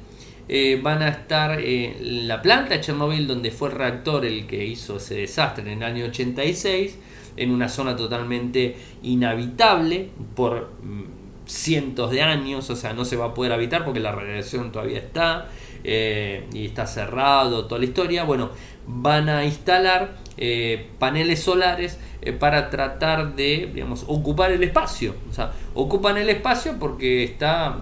[0.50, 4.66] eh, van a estar en la planta de Chernobyl, donde fue el reactor el que
[4.66, 6.98] hizo ese desastre en el año 86,
[7.38, 11.04] en una zona totalmente inhabitable por mm,
[11.46, 15.00] cientos de años, o sea, no se va a poder habitar porque la radiación todavía
[15.00, 15.48] está
[15.84, 18.24] eh, y está cerrado, toda la historia.
[18.24, 18.50] Bueno,
[18.86, 25.16] van a instalar eh, paneles solares eh, para tratar de digamos, ocupar el espacio.
[25.30, 27.78] O sea, ocupan el espacio porque está,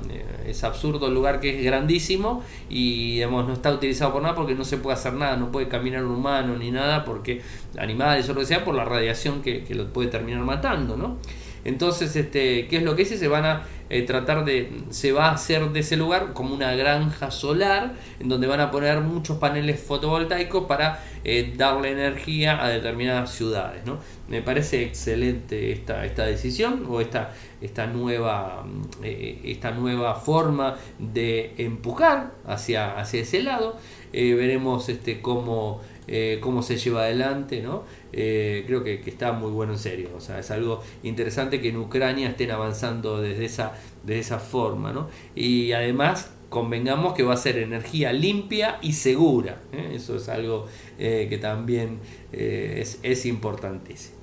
[0.48, 4.56] es absurdo el lugar que es grandísimo y digamos, no está utilizado por nada porque
[4.56, 7.42] no se puede hacer nada, no puede caminar un humano ni nada porque
[7.78, 10.98] animales o lo que sea por la radiación que lo puede terminar matando.
[10.98, 11.18] ¿no?
[11.66, 13.18] Entonces, este, ¿qué es lo que dice?
[13.18, 16.76] Se van a eh, tratar de, se va a hacer de ese lugar como una
[16.76, 22.70] granja solar, en donde van a poner muchos paneles fotovoltaicos para eh, darle energía a
[22.70, 23.84] determinadas ciudades.
[23.86, 23.98] ¿no?
[24.28, 28.66] Me parece excelente esta, esta decisión o esta, esta, nueva,
[29.04, 33.78] eh, esta nueva forma de empujar hacia, hacia ese lado.
[34.12, 37.84] veremos este, cómo eh, cómo se lleva adelante, ¿no?
[38.18, 41.78] Eh, creo que, está muy bueno en serio, o sea, es algo interesante que en
[41.78, 43.74] Ucrania estén avanzando desde esa,
[44.04, 45.10] de esa forma, ¿no?
[45.36, 49.92] Y además convengamos que va a ser energía limpia y segura, ¿eh?
[49.96, 52.00] eso es algo que también
[52.32, 54.16] es, es importantísimo.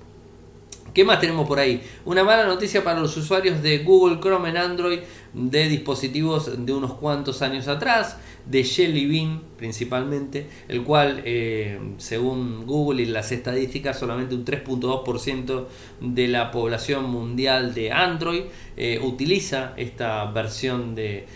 [0.94, 1.82] ¿Qué más tenemos por ahí?
[2.04, 4.98] Una mala noticia para los usuarios de Google Chrome en Android
[5.32, 12.66] de dispositivos de unos cuantos años atrás de Jelly Bean principalmente, el cual eh, según
[12.66, 15.66] Google y las estadísticas solamente un 3.2%
[16.00, 18.42] de la población mundial de Android
[18.76, 21.26] eh, utiliza esta versión de,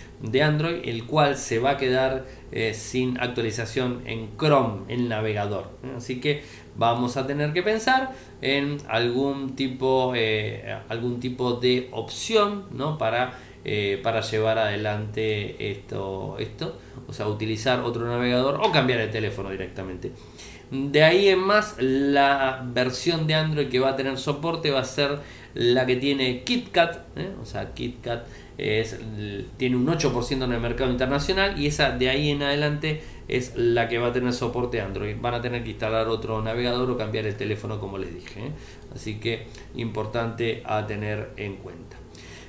[0.43, 5.71] Android, el cual se va a quedar eh, sin actualización en Chrome, el navegador.
[5.97, 6.43] Así que
[6.77, 10.15] vamos a tener que pensar en algún tipo,
[10.89, 12.99] algún tipo de opción ¿no?
[12.99, 13.39] para
[13.69, 19.51] eh, para llevar adelante esto, esto, o sea, utilizar otro navegador o cambiar el teléfono
[19.51, 20.13] directamente.
[20.71, 24.85] De ahí en más, la versión de Android que va a tener soporte va a
[24.85, 25.19] ser
[25.55, 27.31] la que tiene KitKat, ¿eh?
[27.43, 28.27] o sea, KitKat
[29.57, 33.89] tiene un 8% en el mercado internacional y esa de ahí en adelante es la
[33.89, 35.17] que va a tener soporte Android.
[35.21, 38.47] Van a tener que instalar otro navegador o cambiar el teléfono como les dije.
[38.47, 38.51] ¿eh?
[38.95, 41.96] Así que importante a tener en cuenta.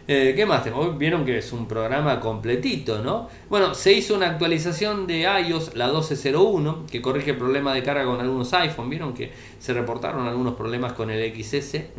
[0.09, 0.93] Eh, ¿Qué más tengo?
[0.93, 3.27] Vieron que es un programa completito, ¿no?
[3.49, 8.05] Bueno, se hizo una actualización de iOS, la 12.01, que corrige el problema de carga
[8.05, 8.89] con algunos iPhone.
[8.89, 11.89] Vieron que se reportaron algunos problemas con el XS ¿eh?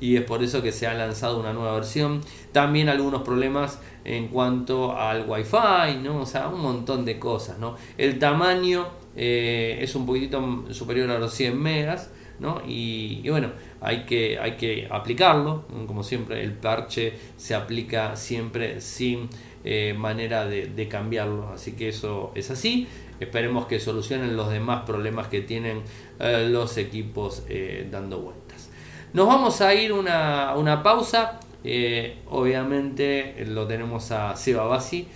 [0.00, 2.20] y es por eso que se ha lanzado una nueva versión.
[2.52, 6.20] También algunos problemas en cuanto al Wi-Fi, ¿no?
[6.20, 7.74] O sea, un montón de cosas, ¿no?
[7.98, 12.62] El tamaño eh, es un poquitito superior a los 100 megas, ¿no?
[12.66, 19.28] y bueno, hay que, hay que aplicarlo, como siempre el parche se aplica siempre sin
[19.64, 22.88] eh, manera de, cambiarlo, así que eso es así,
[23.20, 25.82] esperemos que solucionen los demás problemas que tienen
[26.18, 28.70] eh, los equipos eh, dando vueltas.
[29.12, 31.40] Nos vamos a ir una, una pausa,
[32.28, 35.08] obviamente lo tenemos a Seba Bassi,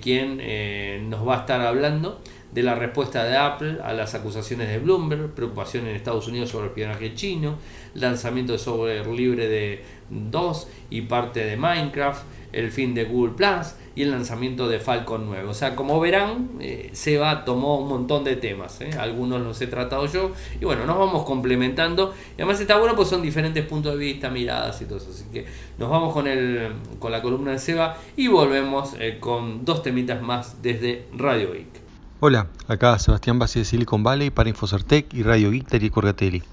[0.00, 2.20] quien nos va a estar hablando
[2.52, 6.66] de la respuesta de Apple a las acusaciones de Bloomberg, preocupación en Estados Unidos sobre
[6.66, 7.56] el espionaje chino,
[7.94, 13.74] lanzamiento de software libre de DOS y parte de Minecraft, el fin de Google Plus
[13.94, 15.48] y el lanzamiento de Falcon 9.
[15.48, 18.80] O sea, como verán, eh, Seba tomó un montón de temas.
[18.80, 18.90] ¿eh?
[18.98, 20.32] Algunos los he tratado yo.
[20.60, 22.14] Y bueno, nos vamos complementando.
[22.36, 25.10] Y además está bueno, pues son diferentes puntos de vista, miradas y todo eso.
[25.10, 25.46] Así que
[25.78, 30.22] nos vamos con, el, con la columna de Seba y volvemos eh, con dos temitas
[30.22, 31.81] más desde Radio Geek.
[32.24, 36.44] Hola, acá Sebastián Base de Silicon Valley para Infocertec y Radio Geek y Corgatelli.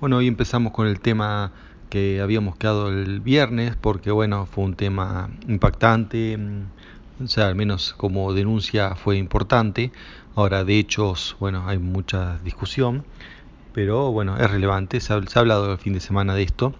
[0.00, 1.52] Bueno, hoy empezamos con el tema
[1.90, 7.54] que habíamos quedado el viernes porque bueno, fue un tema impactante, mm, o sea, al
[7.54, 9.92] menos como denuncia fue importante.
[10.34, 13.04] Ahora, de hechos, bueno, hay mucha discusión,
[13.72, 16.74] pero bueno, es relevante, se ha, hablado el fin de semana de esto.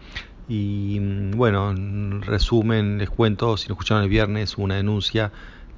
[0.49, 5.31] Y mm, bueno, en resumen, les cuento, si lo escucharon el viernes, una denuncia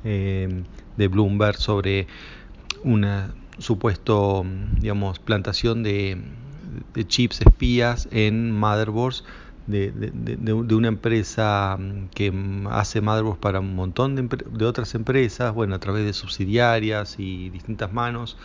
[0.02, 0.62] eh,
[0.96, 2.06] de Bloomberg sobre
[2.84, 4.44] una supuesto,
[4.80, 6.22] digamos, plantación de,
[7.06, 9.24] chips espías en motherboards
[9.66, 11.78] de, de, una empresa
[12.14, 12.32] que
[12.70, 17.92] hace motherboards para un montón de, otras empresas, bueno, a través de subsidiarias y distintas
[17.92, 18.38] manos,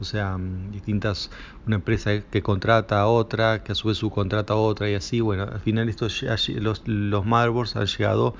[0.00, 0.36] o sea,
[0.72, 1.30] distintas,
[1.66, 5.20] una empresa que contrata a otra, que a su vez subcontrata a otra y así,
[5.20, 8.34] bueno, al final estos, los, los motherboards han llegado,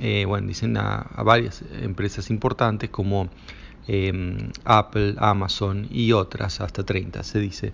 [0.00, 3.30] eh, bueno, dicen a, a varias empresas importantes como
[3.86, 7.72] Em, Apple, Amazon y otras, hasta 30 se dice.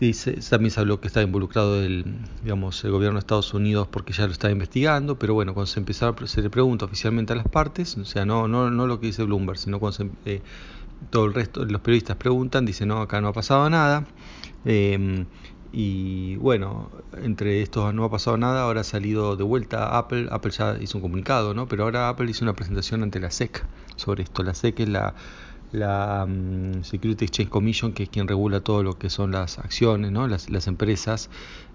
[0.00, 2.06] Dice, también se habló que está involucrado el,
[2.42, 5.78] digamos, el gobierno de Estados Unidos porque ya lo está investigando, pero bueno, cuando se
[5.78, 9.08] empezó, se le pregunta oficialmente a las partes, o sea, no, no, no lo que
[9.08, 10.40] dice Bloomberg, sino cuando eh,
[11.10, 14.06] todo el resto, los periodistas preguntan, dice no, acá no ha pasado nada.
[14.64, 15.26] Eh,
[15.72, 16.90] y bueno,
[17.22, 20.98] entre estos no ha pasado nada, ahora ha salido de vuelta Apple, Apple ya hizo
[20.98, 21.66] un comunicado, ¿no?
[21.68, 23.64] Pero ahora Apple hizo una presentación ante la SEC
[23.96, 24.42] sobre esto.
[24.42, 25.14] La SEC es la
[25.72, 30.10] la mm, Security Exchange Commission, que es quien regula todo lo que son las acciones,
[30.10, 30.26] ¿no?
[30.26, 31.30] las, empresas.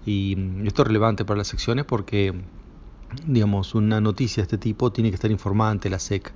[0.06, 2.34] Y mm, esto es relevante para las acciones porque,
[3.26, 6.34] digamos, una noticia de este tipo tiene que estar informada ante la SEC.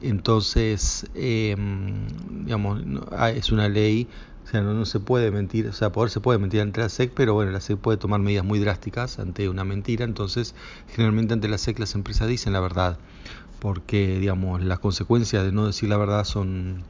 [0.00, 2.06] Entonces, em,
[2.44, 4.08] digamos, ah, es una ley,
[4.44, 7.12] o sea, no, se puede mentir, o sea, poder se puede mentir ante la SEC,
[7.14, 10.54] pero bueno, la SEC puede tomar medidas muy drásticas ante una mentira, entonces
[10.88, 12.98] generalmente ante la SEC las empresas dicen la verdad
[13.58, 16.84] porque digamos las consecuencias de no decir la verdad son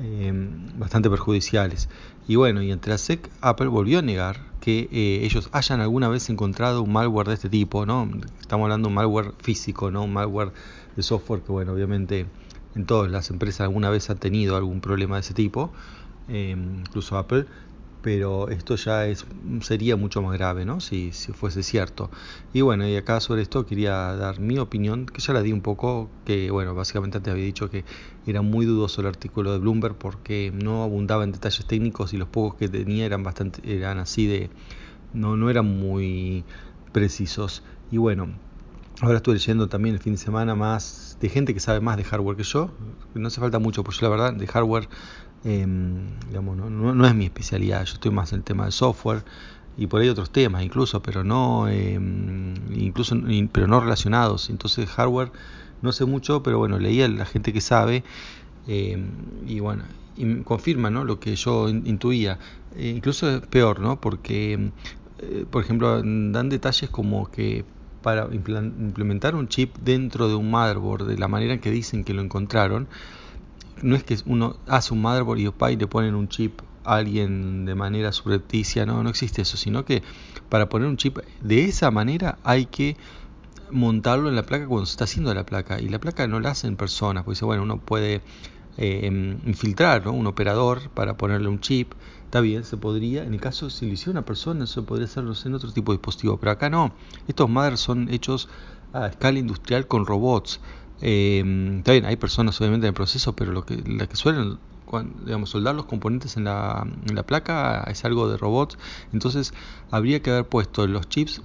[0.00, 0.32] eh,
[0.76, 1.88] bastante perjudiciales.
[2.26, 6.08] Y bueno, y entre la SEC, Apple volvió a negar que eh, ellos hayan alguna
[6.08, 8.10] vez encontrado un malware de este tipo, ¿no?
[8.40, 10.02] Estamos hablando de un malware físico, ¿no?
[10.04, 10.52] Un malware
[10.96, 12.26] de software que, bueno, obviamente
[12.74, 15.72] en todas las empresas alguna vez ha tenido algún problema de ese tipo,
[16.30, 17.46] eh, incluso Apple,
[18.02, 19.26] pero esto ya es
[19.60, 20.80] sería mucho más grave, ¿no?
[20.80, 22.10] Si, si fuese cierto.
[22.52, 25.60] Y bueno, y acá sobre esto quería dar mi opinión, que ya la di un
[25.60, 27.84] poco, que bueno, básicamente antes había dicho que
[28.26, 32.28] era muy dudoso el artículo de Bloomberg porque no abundaba en detalles técnicos y los
[32.28, 34.50] pocos que tenía eran bastante eran así de
[35.12, 36.44] no no eran muy
[36.92, 37.62] precisos.
[37.90, 38.28] Y bueno,
[39.00, 42.04] ahora estuve leyendo también el fin de semana más de gente que sabe más de
[42.04, 42.70] hardware que yo.
[43.14, 44.88] No hace falta mucho, porque yo la verdad de hardware
[45.44, 49.24] Em, digamos, no, no, es mi especialidad, yo estoy más en el tema del software
[49.78, 53.16] y por ahí otros temas incluso, pero no, em, incluso,
[53.52, 54.50] pero no relacionados.
[54.50, 55.32] Entonces hardware
[55.82, 58.04] no sé mucho, pero bueno, leía la gente que sabe
[58.66, 59.08] em,
[59.46, 59.84] y bueno,
[60.16, 61.04] y confirma ¿no?
[61.04, 62.38] lo que yo intuía.
[62.76, 64.00] E incluso es peor, ¿no?
[64.00, 64.70] porque,
[65.18, 67.64] eh, por ejemplo, dan detalles como que
[68.02, 72.14] para implementar un chip dentro de un motherboard de la manera en que dicen que
[72.14, 72.88] lo encontraron,
[73.82, 77.74] no es que uno hace un motherboard y le ponen un chip a alguien de
[77.74, 80.02] manera subrepticia, no, no existe eso, sino que
[80.48, 82.96] para poner un chip de esa manera hay que
[83.70, 86.50] montarlo en la placa cuando se está haciendo la placa y la placa no la
[86.50, 88.22] hacen personas, porque bueno, uno puede
[88.76, 91.92] eh, em, infiltrar un operador para ponerle un chip,
[92.24, 95.34] está bien, se podría, en el caso si lo hiciera una persona, eso podría hacerlo
[95.44, 96.92] en otro tipo de dispositivo, pero acá no,
[97.28, 98.48] estos mothers son hechos
[98.92, 100.60] a escala industrial con robots,
[101.02, 103.76] eh, bien, hay personas obviamente en el proceso, pero lo que,
[104.12, 104.58] suelen
[105.24, 106.84] digamos, soldar los componentes en la,
[107.26, 108.76] placa es algo de robots.
[109.12, 109.54] Entonces
[109.90, 111.42] habría que haber puesto los chips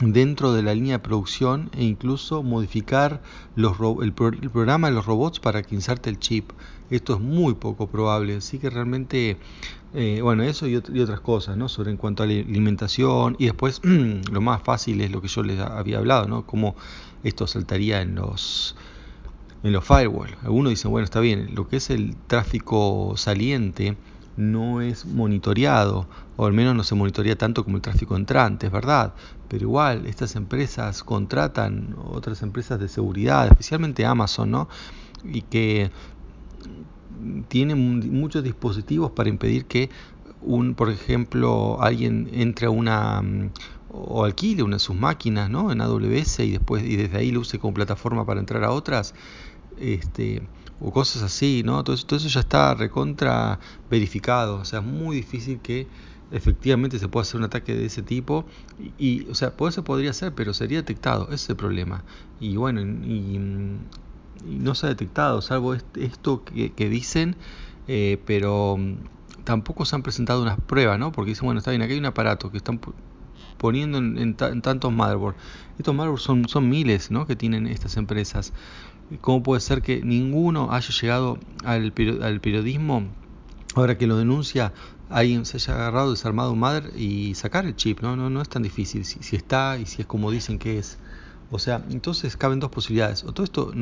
[0.00, 3.20] dentro de la línea de producción e incluso modificar
[3.54, 6.50] los, el, el, programa de los robots para que inserte el chip.
[6.90, 9.36] Esto es muy poco probable, así que realmente,
[9.94, 11.68] eh, bueno, eso y, y, otras cosas, ¿no?
[11.68, 13.80] Sobre en cuanto a la alimentación y después
[14.32, 16.46] lo más fácil es lo que yo les había hablado, ¿no?
[16.46, 16.74] Cómo
[17.22, 18.76] esto saltaría en los
[19.62, 20.36] en los firewall.
[20.42, 23.96] Algunos dicen, bueno, está bien, lo que es el tráfico saliente
[24.36, 28.72] no es monitoreado, o al menos no se monitorea tanto como el tráfico entrante, es
[28.72, 29.14] verdad,
[29.48, 34.68] pero igual estas empresas contratan otras empresas de seguridad, especialmente Amazon, ¿no?
[35.24, 35.90] Y que
[37.48, 39.90] tienen muchos dispositivos para impedir que
[40.40, 43.22] un, por ejemplo, alguien entre a una
[43.92, 45.72] o alquile una de sus máquinas ¿no?
[45.72, 49.14] en AWS y después y desde ahí lo use como plataforma para entrar a otras
[49.78, 50.42] este
[50.80, 53.58] o cosas así no todo eso, todo eso ya está recontra
[53.90, 54.56] verificado.
[54.56, 55.86] O sea es muy difícil que
[56.30, 58.44] efectivamente se pueda hacer un ataque de ese tipo.
[58.98, 61.24] Y, o sea se podría hacer pero sería detectado.
[61.24, 62.04] Ese es el problema.
[62.38, 63.40] Y bueno y,
[64.46, 67.36] no se ha detectado salvo esto que, que dicen
[67.88, 68.78] eh, pero
[69.44, 71.12] tampoco se han presentado unas pruebas, ¿no?
[71.12, 72.78] Porque dicen, bueno, está bien, aquí hay un aparato que están
[73.60, 75.38] poniendo en, tantos motherboards.
[75.78, 77.26] Estos motherboards son, son miles ¿no?
[77.26, 78.52] que tienen estas empresas.
[79.20, 81.92] ¿Cómo puede ser que ninguno haya llegado al,
[82.22, 83.04] al periodismo,
[83.74, 84.72] ahora que lo denuncia,
[85.10, 88.00] alguien se haya agarrado, desarmado un mother y sacar el chip?
[88.00, 90.78] No, no, no es tan difícil, si, si está y si es como dicen que
[90.78, 90.98] es.
[91.50, 93.24] O sea, entonces caben dos posibilidades.
[93.24, 93.74] O todo esto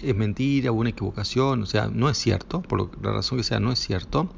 [0.00, 3.60] es mentira o una equivocación, o sea, no es cierto, por la razón que sea,
[3.60, 4.30] no es cierto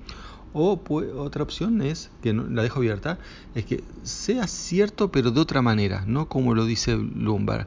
[0.53, 0.81] o
[1.17, 3.19] otra opción es, que no, la dejo abierta,
[3.55, 7.67] es que sea cierto pero de otra manera, no como lo dice Bloomberg.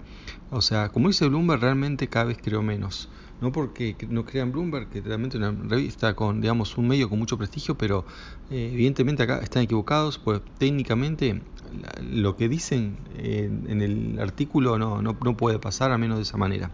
[0.52, 3.10] O sea, como dice Bloomberg, realmente cada vez creo menos.
[3.42, 7.38] No porque no crean Bloomberg, que realmente una revista con, digamos, un medio con mucho
[7.38, 8.06] prestigio, pero
[8.50, 11.42] eh, evidentemente acá están equivocados, pues técnicamente
[12.02, 16.38] lo que dicen en el artículo no, no, no puede pasar a menos de esa
[16.38, 16.72] manera.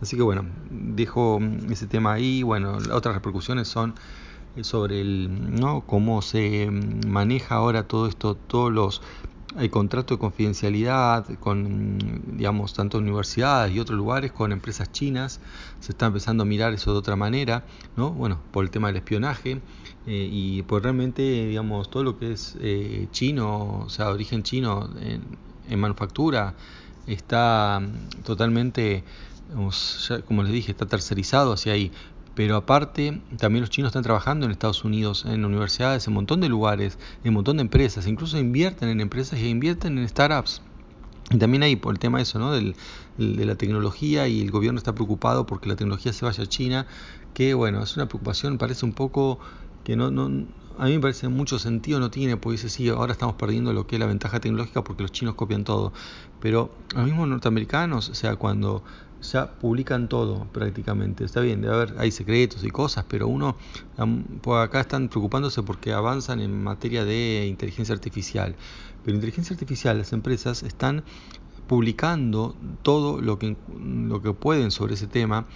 [0.00, 1.40] Así que bueno, dejo
[1.70, 2.42] ese tema ahí.
[2.42, 3.94] Bueno, otras repercusiones son
[4.62, 5.82] sobre el, ¿no?
[5.82, 6.70] cómo se
[7.06, 9.02] maneja ahora todo esto, todos los
[9.58, 15.40] el contrato de confidencialidad con, digamos, tanto universidades y otros lugares con empresas chinas,
[15.80, 17.64] se está empezando a mirar eso de otra manera,
[17.96, 18.10] ¿no?
[18.10, 19.60] Bueno, por el tema del espionaje
[20.06, 24.90] eh, y por realmente, digamos, todo lo que es eh, chino, o sea, origen chino
[25.00, 25.22] en,
[25.68, 26.54] en manufactura,
[27.06, 27.80] está
[28.24, 29.04] totalmente,
[30.26, 31.92] como les dije, está tercerizado hacia ahí
[32.34, 36.40] pero aparte también los chinos están trabajando en Estados Unidos, en universidades, en un montón
[36.40, 40.62] de lugares, en un montón de empresas, incluso invierten en empresas e invierten en startups.
[41.30, 42.52] Y también ahí por el tema eso, ¿no?
[42.52, 42.76] Del,
[43.16, 46.86] de la tecnología y el gobierno está preocupado porque la tecnología se vaya a China,
[47.32, 49.38] que bueno, es una preocupación, parece un poco
[49.84, 50.46] que no, no
[50.78, 53.86] a mí me parece mucho sentido no tiene, porque dice, sí, ahora estamos perdiendo lo
[53.86, 55.92] que es la ventaja tecnológica porque los chinos copian todo.
[56.40, 58.82] Pero los mismos norteamericanos, o sea, cuando
[59.32, 63.56] ya publican todo prácticamente, está bien, debe haber, hay secretos y cosas, pero uno,
[64.42, 68.56] por acá están preocupándose porque avanzan en materia de inteligencia artificial.
[69.04, 71.04] Pero inteligencia artificial, las empresas están
[71.66, 75.46] publicando todo lo que, lo que pueden sobre ese tema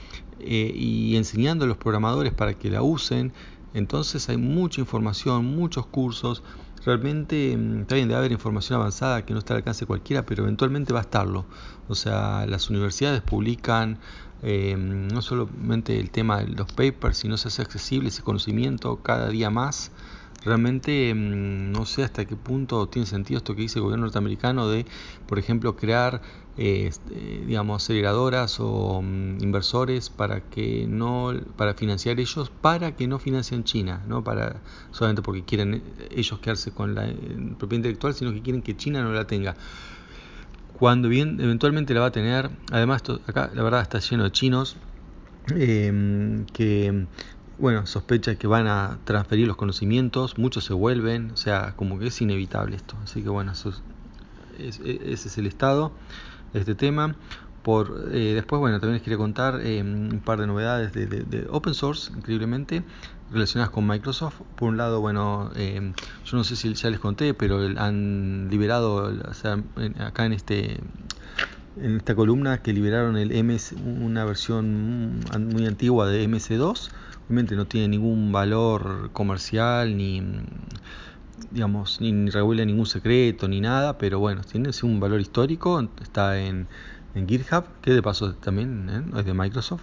[0.41, 3.33] eh, y enseñando a los programadores para que la usen
[3.75, 6.43] entonces hay mucha información, muchos cursos.
[6.85, 10.43] Realmente mm, también debe haber información avanzada que no está al alcance de cualquiera, pero
[10.45, 11.47] eventualmente va a estarlo.
[11.89, 13.99] O sea, las universidades publican
[14.43, 19.29] eh, no solamente el tema de los papers, sino se hace accesible ese conocimiento cada
[19.29, 19.91] día más
[20.45, 24.69] realmente mm, no sé hasta qué punto tiene sentido esto que dice el gobierno norteamericano
[24.69, 24.87] de,
[25.27, 26.23] por ejemplo, crear
[26.61, 26.91] eh,
[27.47, 33.63] digamos aceleradoras o mm, inversores para que no para financiar ellos para que no financien
[33.63, 37.15] China, no para solamente porque quieren eh, ellos quedarse con la eh,
[37.57, 39.55] propiedad intelectual, sino que quieren que China no la tenga.
[40.77, 44.77] Cuando bien eventualmente la va a tener, además acá la verdad está lleno de chinos
[45.47, 47.07] que
[47.59, 52.09] bueno, sospecha que van a transferir los conocimientos, muchos se vuelven, o sea, como que
[52.09, 52.97] es inevitable esto.
[53.03, 53.73] Así que bueno, eso
[54.59, 55.93] e, ese es el estado
[56.53, 57.15] de este tema.
[57.63, 61.75] Por, eh, después, bueno, también les quería contar eh, un par de novedades de, open
[61.75, 62.83] source, increíblemente,
[63.31, 64.41] relacionadas con Microsoft.
[64.57, 65.93] Por un lado, bueno, eh,
[66.25, 70.81] yo no sé si ya les conté, pero han liberado, o acá en este
[71.81, 75.21] en esta columna que liberaron el MS, una versión
[75.53, 76.91] muy antigua de MS2
[77.29, 80.23] Obviamente no tiene ningún valor comercial ni
[81.51, 86.67] digamos ni, regula ningún secreto ni nada, pero bueno, tiene un valor histórico, está en,
[87.15, 89.19] GitHub, que de paso también ¿eh?
[89.19, 89.83] es de Microsoft,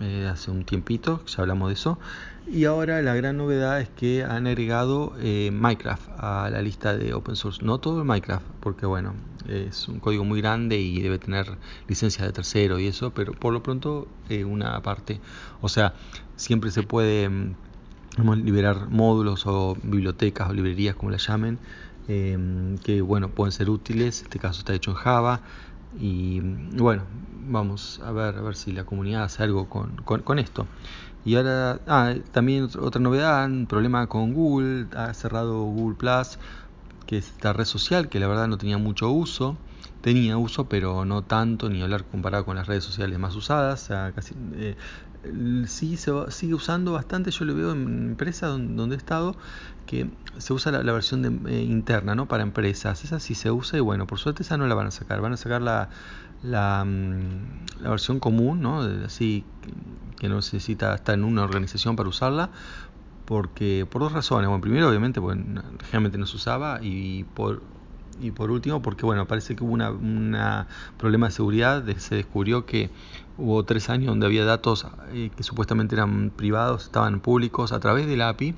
[0.00, 1.98] eh, hace un tiempito, ya hablamos de eso.
[2.50, 7.14] Y ahora la gran novedad es que han agregado eh, Minecraft a la lista de
[7.14, 7.64] open source.
[7.64, 9.14] No todo el Minecraft, porque bueno,
[9.48, 11.46] es un código muy grande y debe tener
[11.86, 14.08] licencias de tercero y eso, pero por lo pronto
[14.44, 15.20] una parte.
[15.60, 15.94] O sea,
[16.36, 17.54] siempre se puede
[18.18, 21.58] mm, liberar módulos o bibliotecas o librerías, como la llamen,
[22.08, 24.20] em, que bueno, pueden ser útiles.
[24.20, 25.40] En este caso está hecho en Java.
[25.98, 27.02] Y bueno,
[27.46, 30.66] vamos a ver, a ver si la comunidad hace algo con, con esto.
[31.24, 36.38] Y ahora, ah, también otra novedad, un problema con Google, ha cerrado Google Plus
[37.06, 39.56] que es esta red social que la verdad no tenía mucho uso,
[40.02, 44.76] tenía uso pero no tanto ni hablar comparado con las redes sociales más usadas, eh,
[45.66, 49.36] sí se sigue usando bastante, yo lo veo en empresas donde, he estado
[49.86, 52.26] que se usa la, versión de, eh, interna ¿no?
[52.26, 54.90] para empresas, esa sí se usa y bueno, por suerte esa no la van a
[54.90, 55.88] sacar, van a sacar la,
[56.42, 58.82] la, mm, la versión común, ¿no?
[59.04, 59.44] así
[60.18, 62.50] que no necesita estar en una organización para usarla,
[63.24, 64.48] porque por dos razones.
[64.48, 65.40] Bueno, primero obviamente porque
[65.90, 67.62] realmente no se usaba y por
[68.20, 70.36] y por último porque bueno parece que hubo un
[70.98, 72.90] problema de seguridad se descubrió que
[73.38, 78.06] hubo tres años donde había datos eh, que supuestamente eran privados estaban públicos a través
[78.06, 78.54] de la API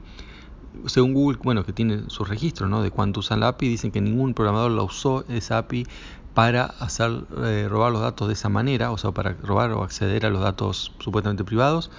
[0.86, 2.82] según Google bueno que tiene sus registros ¿no?
[2.82, 5.86] de cuánto usan la API dicen que ningún programador la usó esa API
[6.34, 7.12] para hacer
[7.44, 10.42] eh, robar los datos de esa manera o sea para robar o acceder a los
[10.42, 11.90] datos supuestamente privados.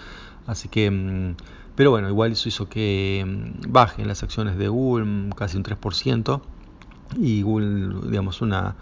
[0.45, 1.36] Así que mm,
[1.76, 5.64] pero bueno, igual eso hizo que mm, bajen las acciones de Google mm, casi un
[5.64, 6.41] 3%
[7.18, 8.76] y Google, digamos, una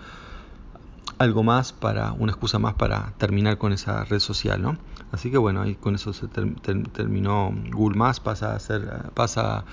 [1.17, 4.77] algo más para una excusa más para terminar con esa red social, ¿no?
[5.11, 9.63] Así que bueno, ahí con eso se terminó Google más pasa a ser pasa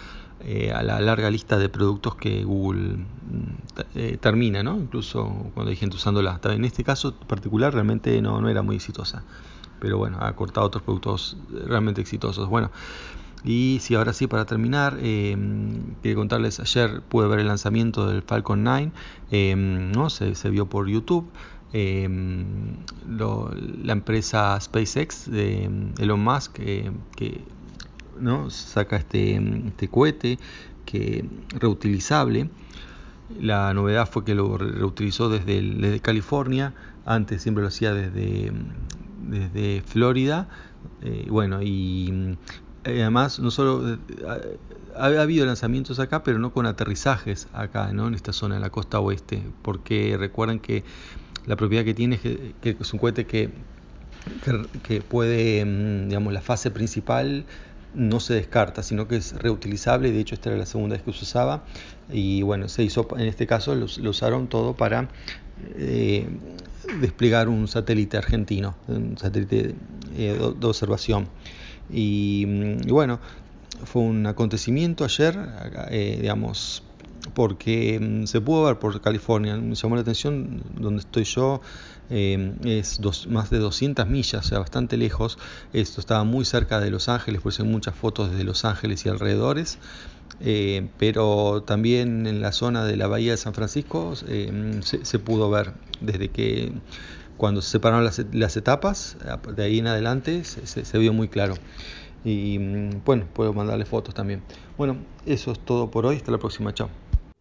[0.41, 3.05] eh, a la larga lista de productos que Google mm,
[3.95, 4.77] eh, termina, ¿no?
[4.77, 6.41] Incluso cuando hay gente usándola.
[6.45, 9.25] En este caso particular realmente no, no era muy exitosa
[9.81, 11.37] pero bueno, ha cortado otros productos
[11.67, 12.49] realmente exitosos.
[12.49, 12.71] Bueno,
[13.45, 15.37] y si ahora sí, para terminar, eh,
[16.15, 18.93] contarles, ayer pude ver el lanzamiento del Falcon 9,
[19.31, 20.11] eh, ¿no?
[20.11, 21.31] se, vio por YouTube.
[21.73, 22.09] Eh,
[23.09, 27.41] la empresa SpaceX de Elon Musk que
[28.19, 28.51] ¿no?
[28.51, 29.37] saca este,
[29.69, 30.41] este cohete
[30.85, 31.25] que
[31.61, 32.51] reutilizable
[33.39, 36.75] la novedad fue que lo reutilizó desde, desde California
[37.07, 38.53] antes siempre lo hacía desde
[39.31, 40.49] desde Florida.
[41.03, 42.37] Eh, bueno, y eh,
[42.85, 43.95] además no solo...
[43.95, 43.99] Eh,
[44.97, 48.09] ha, habido lanzamientos acá, pero no con aterrizajes acá, ¿no?
[48.09, 50.85] En esta zona, en la costa oeste, porque recuerden que
[51.47, 53.51] la propiedad que tiene es que, es un cohete que
[54.83, 57.45] que, puede, mm, digamos, la fase principal
[57.95, 60.13] no se descarta, sino que es reutilizable.
[60.13, 61.65] De hecho, esta era la segunda vez que se usaba.
[62.13, 65.09] Y bueno, se hizo, en este caso lo, usaron todo para
[65.77, 66.29] eh,
[67.01, 69.75] desplegar un satélite argentino, un satélite
[70.17, 71.29] eh, de observación.
[71.93, 73.21] Y, mm, y, bueno,
[73.85, 75.39] fue un acontecimiento ayer,
[75.91, 76.83] eh, digamos,
[77.35, 79.57] porque mm, se pudo ver por California.
[79.57, 81.61] Me llamó la atención donde estoy yo,
[82.11, 85.39] eh, es más de 200 millas, o sea, bastante lejos.
[85.73, 89.07] Esto estaba muy cerca de Los Ángeles, por eso hay muchas fotos desde Los Ángeles
[89.07, 89.79] y alrededores.
[90.43, 95.51] Eh, pero también en la zona de la bahía de San Francisco eh, se, pudo
[95.51, 96.73] ver desde que
[97.41, 99.17] cuando se separaron las, etapas,
[99.57, 101.55] de ahí en adelante se, se vio muy claro.
[102.23, 104.43] Y mm, bueno, puedo mandarle fotos también.
[104.77, 106.17] Bueno, eso es todo por hoy.
[106.17, 106.75] Hasta la próxima.
[106.75, 106.91] Chao.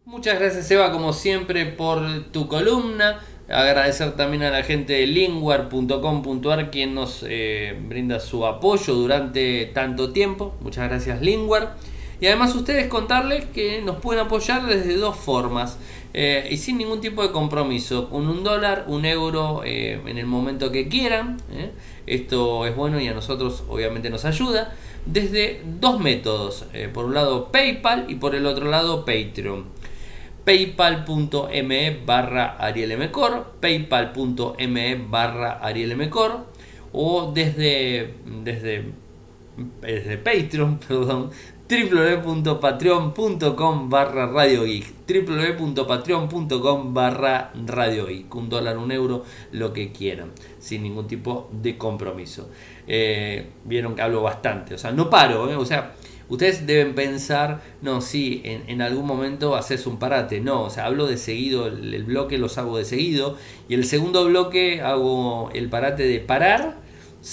[0.06, 2.00] Muchas gracias Eva como siempre por
[2.32, 3.20] tu columna.
[3.50, 10.14] Agradecer también a la gente de lingwar.com.ar quien nos eh, brinda su apoyo durante tanto
[10.14, 10.56] tiempo.
[10.62, 11.76] Muchas gracias Lingwar.
[12.20, 15.78] Y además ustedes contarles que nos pueden apoyar desde dos formas
[16.12, 18.10] eh, y sin ningún tipo de compromiso.
[18.10, 21.38] Con un dólar, un euro eh, en el momento que quieran.
[22.06, 24.74] Esto es bueno y a nosotros obviamente nos ayuda.
[25.06, 26.66] Desde dos métodos.
[26.92, 29.80] por un lado PayPal y por el otro lado Patreon
[30.44, 36.46] paypal.me barra arielmcor, paypal.me barra arielmcor
[36.92, 38.92] o desde, desde,
[39.80, 41.30] desde Patreon, perdón,
[41.70, 44.64] www.patreon.com barra Radio
[45.06, 52.50] www.patreon.com barra Radio un dólar, un euro, lo que quieran, sin ningún tipo de compromiso.
[52.88, 55.94] Eh, vieron que hablo bastante, o sea, no paro, eh, o sea,
[56.28, 60.40] Ustedes deben pensar, no, sí, en, algún momento haces un parate.
[60.40, 63.36] No, o sea, hablo de seguido, el, bloque los hago de seguido.
[63.68, 66.76] Y el segundo bloque hago el parate de parar,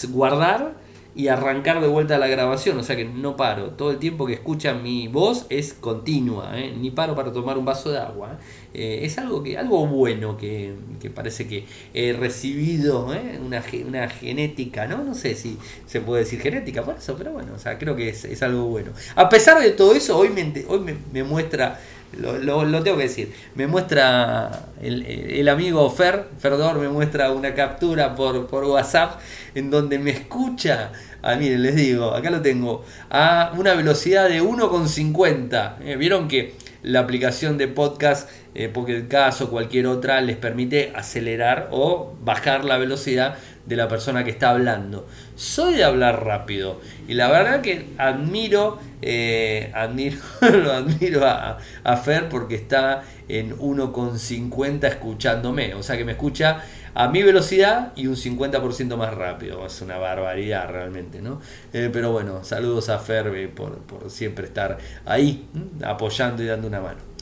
[0.09, 0.77] guardar
[1.17, 3.71] y arrancar de vuelta la grabación, o sea que no paro.
[3.71, 6.75] Todo el tiempo que escuchan mi voz es continua, ¿eh?
[6.79, 8.37] ni paro para tomar un vaso de agua.
[8.75, 8.99] ¿eh?
[9.01, 10.75] es algo, que, algo bueno que,
[11.15, 11.65] parece que
[11.95, 13.39] he recibido, ¿eh?
[13.43, 15.03] una, una, genética, ¿no?
[15.03, 15.57] No sé si
[15.87, 18.91] se puede decir genética por eso, pero bueno, o sea, creo que es, algo bueno.
[19.15, 21.79] A pesar de todo eso, hoy me, hoy me, muestra...
[22.19, 23.33] Lo, lo, tengo que decir.
[23.55, 29.19] Me muestra el, amigo Fer, Ferdor, me muestra una captura por, por WhatsApp
[29.55, 30.91] en donde me escucha
[31.23, 32.85] Ah, miren, les digo, acá lo tengo.
[33.09, 35.75] A una velocidad de 1,50.
[35.83, 36.53] Eh, Vieron que
[36.83, 42.65] la aplicación de podcast, eh, el caso o cualquier otra, les permite acelerar o bajar
[42.65, 43.37] la velocidad
[43.67, 45.07] de la persona que está hablando.
[45.35, 51.57] Soy de hablar rápido y la verdad que admiro, eh, admiro, admiro a,
[51.97, 55.73] Fer porque está en 1,50 escuchándome.
[55.73, 56.63] O sea que me escucha
[56.93, 59.65] a mi velocidad y un 50% más rápido.
[59.65, 61.41] Es una barbaridad realmente, ¿no?
[61.73, 65.45] Eh, pero bueno, saludos a Ferbe por, siempre estar ahí,
[65.83, 67.17] apoyando y dando una mano.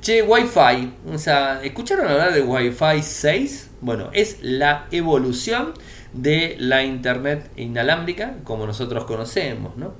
[0.00, 3.70] Che, Wi-Fi, o sea, ¿escucharon hablar de Wi-Fi 6?
[3.80, 5.72] Bueno, es la evolución
[6.16, 9.94] de la Internet inalámbrica como nosotros conocemos, ¿no?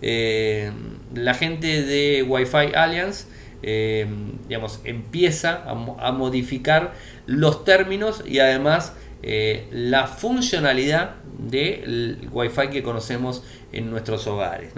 [0.00, 0.70] Eh,
[1.14, 3.26] la gente de Wi-Fi Alliance
[3.62, 4.06] eh,
[4.46, 6.94] digamos, empieza a, modificar
[7.26, 8.92] los términos y además
[9.24, 13.42] eh, la funcionalidad del Wi-Fi que conocemos
[13.72, 14.74] en nuestros hogares.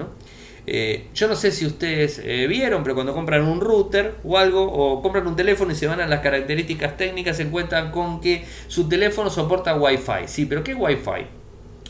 [0.72, 5.02] Eh, yo no sé si ustedes vieron, pero cuando compran un router o algo, o
[5.02, 8.88] compran un teléfono y se van a las características técnicas, se encuentran con que su
[8.88, 10.28] teléfono soporta Wi-Fi.
[10.28, 11.40] Sí, pero ¿qué Wi-Fi?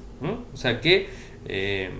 [0.53, 1.07] o sea que
[1.45, 1.91] eh,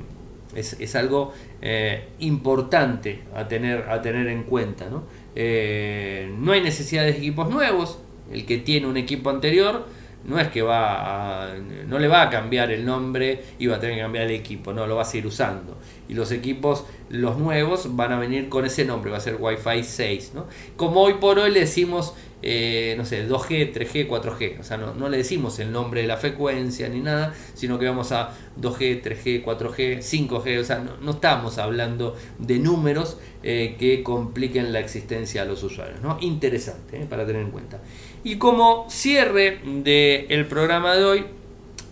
[0.55, 1.31] es, algo
[1.61, 4.89] eh, importante a tener, a tener en cuenta.
[4.89, 5.05] ¿no?
[5.35, 9.85] no hay necesidad de equipos nuevos, el que tiene un equipo anterior
[10.25, 11.55] no es que va a,
[11.87, 14.73] no le va a cambiar el nombre y va a tener que cambiar el equipo,
[14.73, 15.77] no, lo va a seguir usando.
[16.07, 19.83] Y los equipos, los nuevos, van a venir con ese nombre, va a ser Wi-Fi
[19.83, 20.31] 6.
[20.33, 20.47] ¿no?
[20.75, 24.59] Como hoy por hoy le decimos, eh, no sé, 2G, 3G, 4G.
[24.59, 27.85] O sea, no, no, le decimos el nombre de la frecuencia ni nada, sino que
[27.85, 30.59] vamos a 2G, 3G, 4G, 5G.
[30.59, 36.01] O sea, no, estamos hablando de números eh, que compliquen la existencia a los usuarios.
[36.01, 36.17] ¿no?
[36.21, 37.79] Interesante eh, para tener en cuenta.
[38.23, 41.25] Y como cierre del programa de hoy,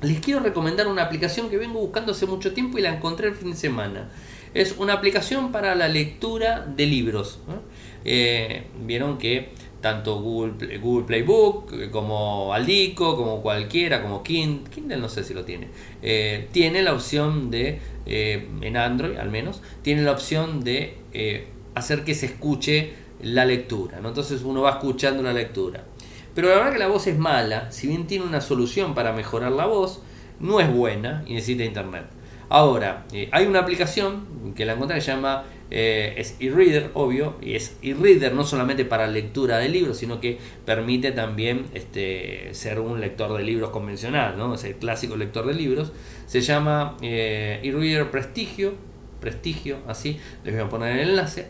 [0.01, 3.35] les quiero recomendar una aplicación que vengo buscando hace mucho tiempo y la encontré el
[3.35, 4.09] fin de semana.
[4.53, 7.39] Es una aplicación para la lectura de libros.
[8.03, 9.49] Eh, vieron que
[9.79, 15.45] tanto Google, Google Playbook como Aldico, como cualquiera, como Kindle, Kindle no sé si lo
[15.45, 15.67] tiene,
[16.01, 20.97] eh, tiene la opción de, eh, en Android al menos, tiene la opción de
[21.73, 23.99] hacer que se escuche la lectura.
[24.03, 25.83] Entonces uno va escuchando la lectura.
[26.37, 29.51] Pero la verdad que la voz es mala, si bien tiene una solución para mejorar
[29.51, 30.03] la voz,
[30.39, 32.03] no es buena y necesita internet.
[32.47, 37.37] Ahora, eh, hay una aplicación que la encontré que se llama eh, es e-reader, obvio,
[37.41, 42.81] y es e-reader no solamente para lectura de libros, sino que permite también este, ser
[42.81, 44.53] un lector de libros convencional, ¿no?
[44.53, 45.91] es el clásico lector de libros.
[46.27, 48.75] Se llama eh, e-reader Prestigio,
[49.19, 51.47] Prestigio, así, les voy a poner el enlace.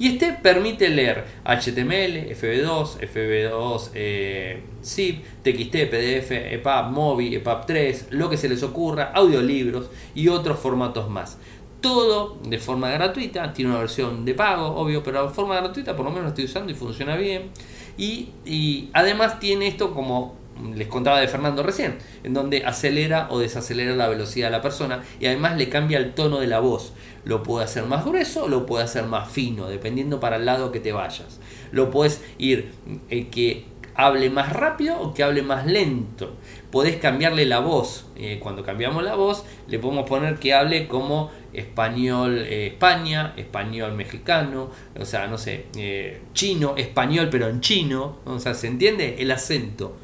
[0.00, 8.06] Y este permite leer HTML, FB2, FB2 eh, zip, TXT, PDF, EPUB, MOBI, EPUB 3,
[8.08, 11.36] lo que se les ocurra, audiolibros y otros formatos más.
[11.82, 16.06] Todo de forma gratuita, tiene una versión de pago, obvio, pero de forma gratuita por
[16.06, 17.50] lo menos lo estoy usando y funciona bien.
[17.98, 20.40] Y, y además tiene esto como
[20.74, 25.02] les contaba de Fernando recién, en donde acelera o desacelera la velocidad de la persona
[25.18, 26.92] y además le cambia el tono de la voz.
[27.24, 30.80] Lo puede hacer más grueso lo puede hacer más fino, dependiendo para el lado que
[30.80, 31.40] te vayas.
[31.72, 32.72] Lo puedes ir
[33.08, 33.64] eh, que
[33.94, 36.36] hable más rápido o que hable más lento.
[36.70, 38.06] Podés cambiarle la voz.
[38.16, 43.92] Eh, cuando cambiamos la voz, le podemos poner que hable como español eh, España, español
[43.92, 45.66] mexicano, o sea, no sé,
[46.32, 49.16] chino, español pero en chino, o sea, ¿se entiende?
[49.18, 49.96] El acento,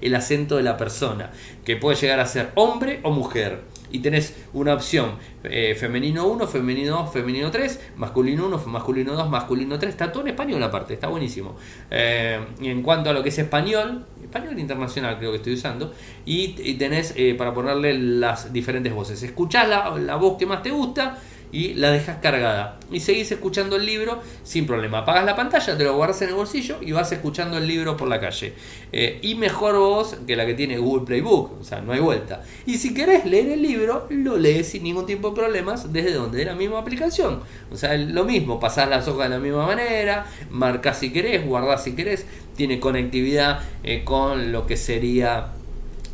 [0.00, 1.30] el acento de la persona,
[1.64, 5.12] que puede llegar a ser hombre o mujer y tenés una opción
[5.44, 10.24] eh, femenino 1, femenino 2, femenino 3, masculino 1, masculino 2, masculino 3, está todo
[10.24, 11.54] en español aparte, está buenísimo.
[11.92, 15.94] Eh, y en cuanto a lo que es español, español internacional creo que estoy usando,
[16.24, 19.22] y, tenés eh, para ponerle las diferentes voces.
[19.22, 21.16] Escuchás la, la voz que más te gusta
[21.54, 22.80] y la dejas cargada.
[22.90, 24.98] Y seguís escuchando el libro sin problema.
[24.98, 28.08] Apagas la pantalla, te lo guardas en el bolsillo y vas escuchando el libro por
[28.08, 28.54] la calle.
[28.90, 32.42] Eh, y mejor voz que la que tiene Google Playbook, o sea, no hay vuelta.
[32.66, 36.38] Y si querés leer el libro, lo lees sin ningún tipo de problemas desde donde
[36.38, 37.40] de la misma aplicación.
[37.70, 41.84] O sea, lo mismo, pasás las hojas de la misma manera, marcas si querés, guardás
[41.84, 42.26] si querés,
[42.56, 45.52] tiene conectividad eh, con lo que sería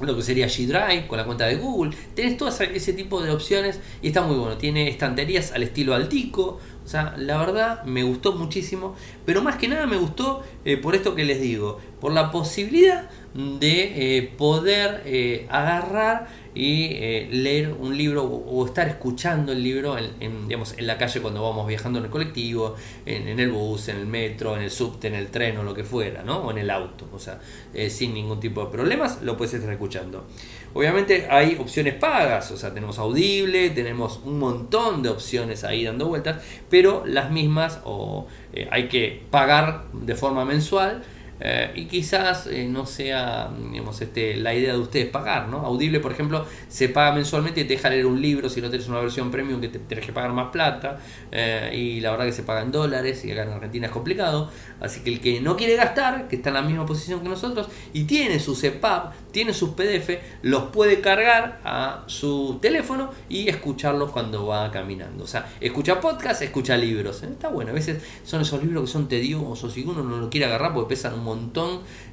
[0.00, 1.96] lo que sería G-Drive con la cuenta de Google.
[2.14, 4.56] Tenés todo ese tipo de opciones y está muy bueno.
[4.56, 6.58] Tiene estanterías al estilo Altico.
[6.84, 8.96] O sea, la verdad me gustó muchísimo.
[9.24, 11.78] Pero más que nada me gustó eh, por esto que les digo.
[12.00, 18.88] Por la posibilidad de eh, poder eh, agarrar y eh, leer un libro o, estar
[18.88, 22.74] escuchando el libro en, digamos, en la calle cuando vamos viajando en el colectivo,
[23.06, 25.84] en, el bus, en el metro, en el subte, en el tren o lo que
[25.84, 26.38] fuera, ¿no?
[26.38, 27.40] o en el auto, o sea,
[27.88, 30.26] sin ningún tipo de problemas lo puedes estar escuchando.
[30.72, 36.06] Obviamente hay opciones pagas, o sea, tenemos audible, tenemos un montón de opciones ahí dando
[36.06, 38.26] vueltas, pero las mismas o
[38.70, 41.02] hay que pagar de forma mensual
[41.40, 45.48] eh, y quizás eh, no sea digamos, este, la idea de ustedes pagar.
[45.48, 45.58] ¿no?
[45.58, 48.88] Audible, por ejemplo, se paga mensualmente y te deja leer un libro si no tienes
[48.88, 51.00] una versión premium que te tienes que pagar más plata.
[51.32, 54.50] Eh, y la verdad que se paga en dólares y acá en Argentina es complicado.
[54.80, 57.68] Así que el que no quiere gastar, que está en la misma posición que nosotros
[57.92, 60.10] y tiene su CEPAP, tiene sus PDF,
[60.42, 65.24] los puede cargar a su teléfono y escucharlos cuando va caminando.
[65.24, 67.22] O sea, escucha podcast, escucha libros.
[67.22, 70.46] Está bueno, a veces son esos libros que son tediosos y uno no lo quiere
[70.46, 71.29] agarrar porque pesan un montón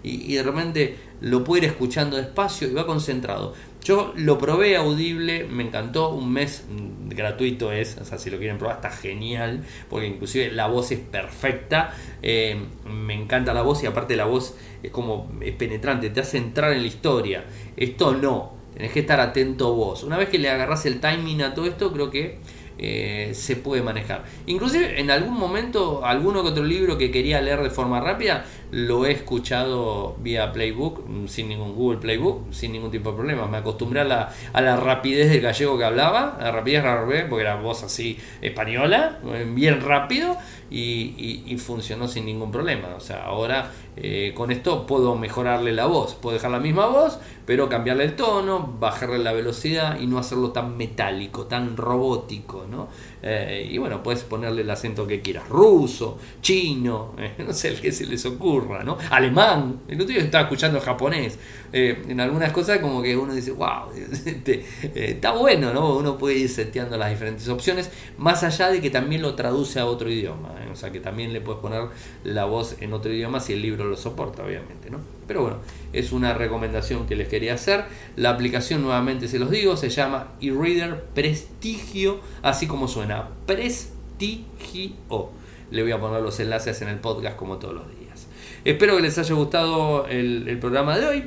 [0.04, 3.54] y, de repente lo puede ir escuchando despacio y va concentrado.
[3.84, 6.66] Yo lo probé audible, me encantó, un mes
[7.10, 11.00] gratuito es, o sea, si lo quieren probar está genial, porque inclusive la voz es
[11.00, 16.20] perfecta, eh, me encanta la voz y aparte la voz es como es penetrante, te
[16.20, 17.46] hace entrar en la historia.
[17.78, 20.04] Esto no, tenés que estar atento vos.
[20.04, 22.40] Una vez que le agarras el timing a todo esto, creo que
[22.80, 24.26] eh, se puede manejar.
[24.46, 29.06] Inclusive en algún momento, alguno que otro libro que quería leer de forma rápida, lo
[29.06, 33.48] he escuchado vía Playbook, mm, sin ningún Google Playbook, sin ningún tipo de problema.
[33.48, 36.84] Me acostumbré a la, a la rapidez del gallego que hablaba, a la rapidez
[37.30, 39.20] porque era voz así española,
[39.54, 40.38] bien rápido,
[40.70, 42.90] y, funcionó sin ningún problema.
[42.96, 47.20] O sea, ahora eh, con esto puedo mejorarle la voz, puedo dejar la misma voz,
[47.46, 52.90] pero cambiarle el tono, bajarle la velocidad y no hacerlo tan metálico, tan robótico, ¿no?
[53.24, 57.92] Eh, y bueno, puedes ponerle el acento que quieras, ruso, chino, no sé el que
[57.92, 58.98] se les ocurra, ¿no?
[59.10, 61.40] Alemán, el otro día estaba escuchando japonés,
[61.74, 63.92] eh, en algunas cosas como que uno dice, wow,
[64.26, 65.98] este, está bueno, ¿no?
[65.98, 69.86] Uno puede ir seteando las diferentes opciones, más allá de que también lo traduce a
[69.86, 71.88] otro idioma, o sea que también le puedes poner
[72.24, 75.17] la voz en otro idioma si el libro lo soporta, obviamente, ¿no?
[75.28, 75.58] Pero bueno,
[75.94, 77.86] es una recomendación que les quería hacer.
[78.16, 85.30] La aplicación, nuevamente se los digo, se llama eReader Prestigio, así como suena, Prestigio.
[85.70, 88.28] Le voy a poner los enlaces en el podcast como todos los días.
[88.64, 91.24] Espero que les haya gustado el, programa de hoy.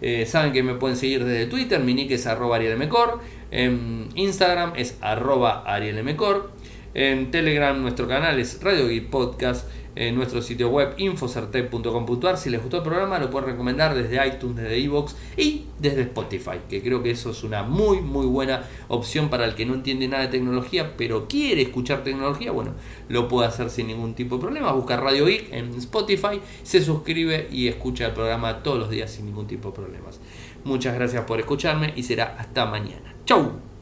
[0.00, 3.18] Eh, saben que me pueden seguir desde Twitter, mi nick es arroba arielmcor,
[3.50, 6.52] en Instagram es arroba arielmcor,
[6.94, 9.68] en Telegram nuestro canal es Radio Geek Podcast,
[9.98, 12.38] en nuestro sitio web infocertec.com.ar.
[12.38, 16.60] Si les gustó el programa, lo pueden recomendar desde iTunes, desde iVoox y desde Spotify,
[16.68, 20.06] que creo que eso es una muy, muy buena opción para el que no entiende
[20.06, 22.52] nada de tecnología, pero quiere escuchar tecnología.
[22.52, 22.74] Bueno,
[23.08, 24.70] lo puede hacer sin ningún tipo de problema.
[24.70, 29.26] Busca Radio Geek en Spotify, se suscribe y escucha el programa todos los días sin
[29.26, 30.20] ningún tipo de problemas.
[30.62, 33.16] Muchas gracias por escucharme y será hasta mañana.
[33.24, 33.77] ¡Chau!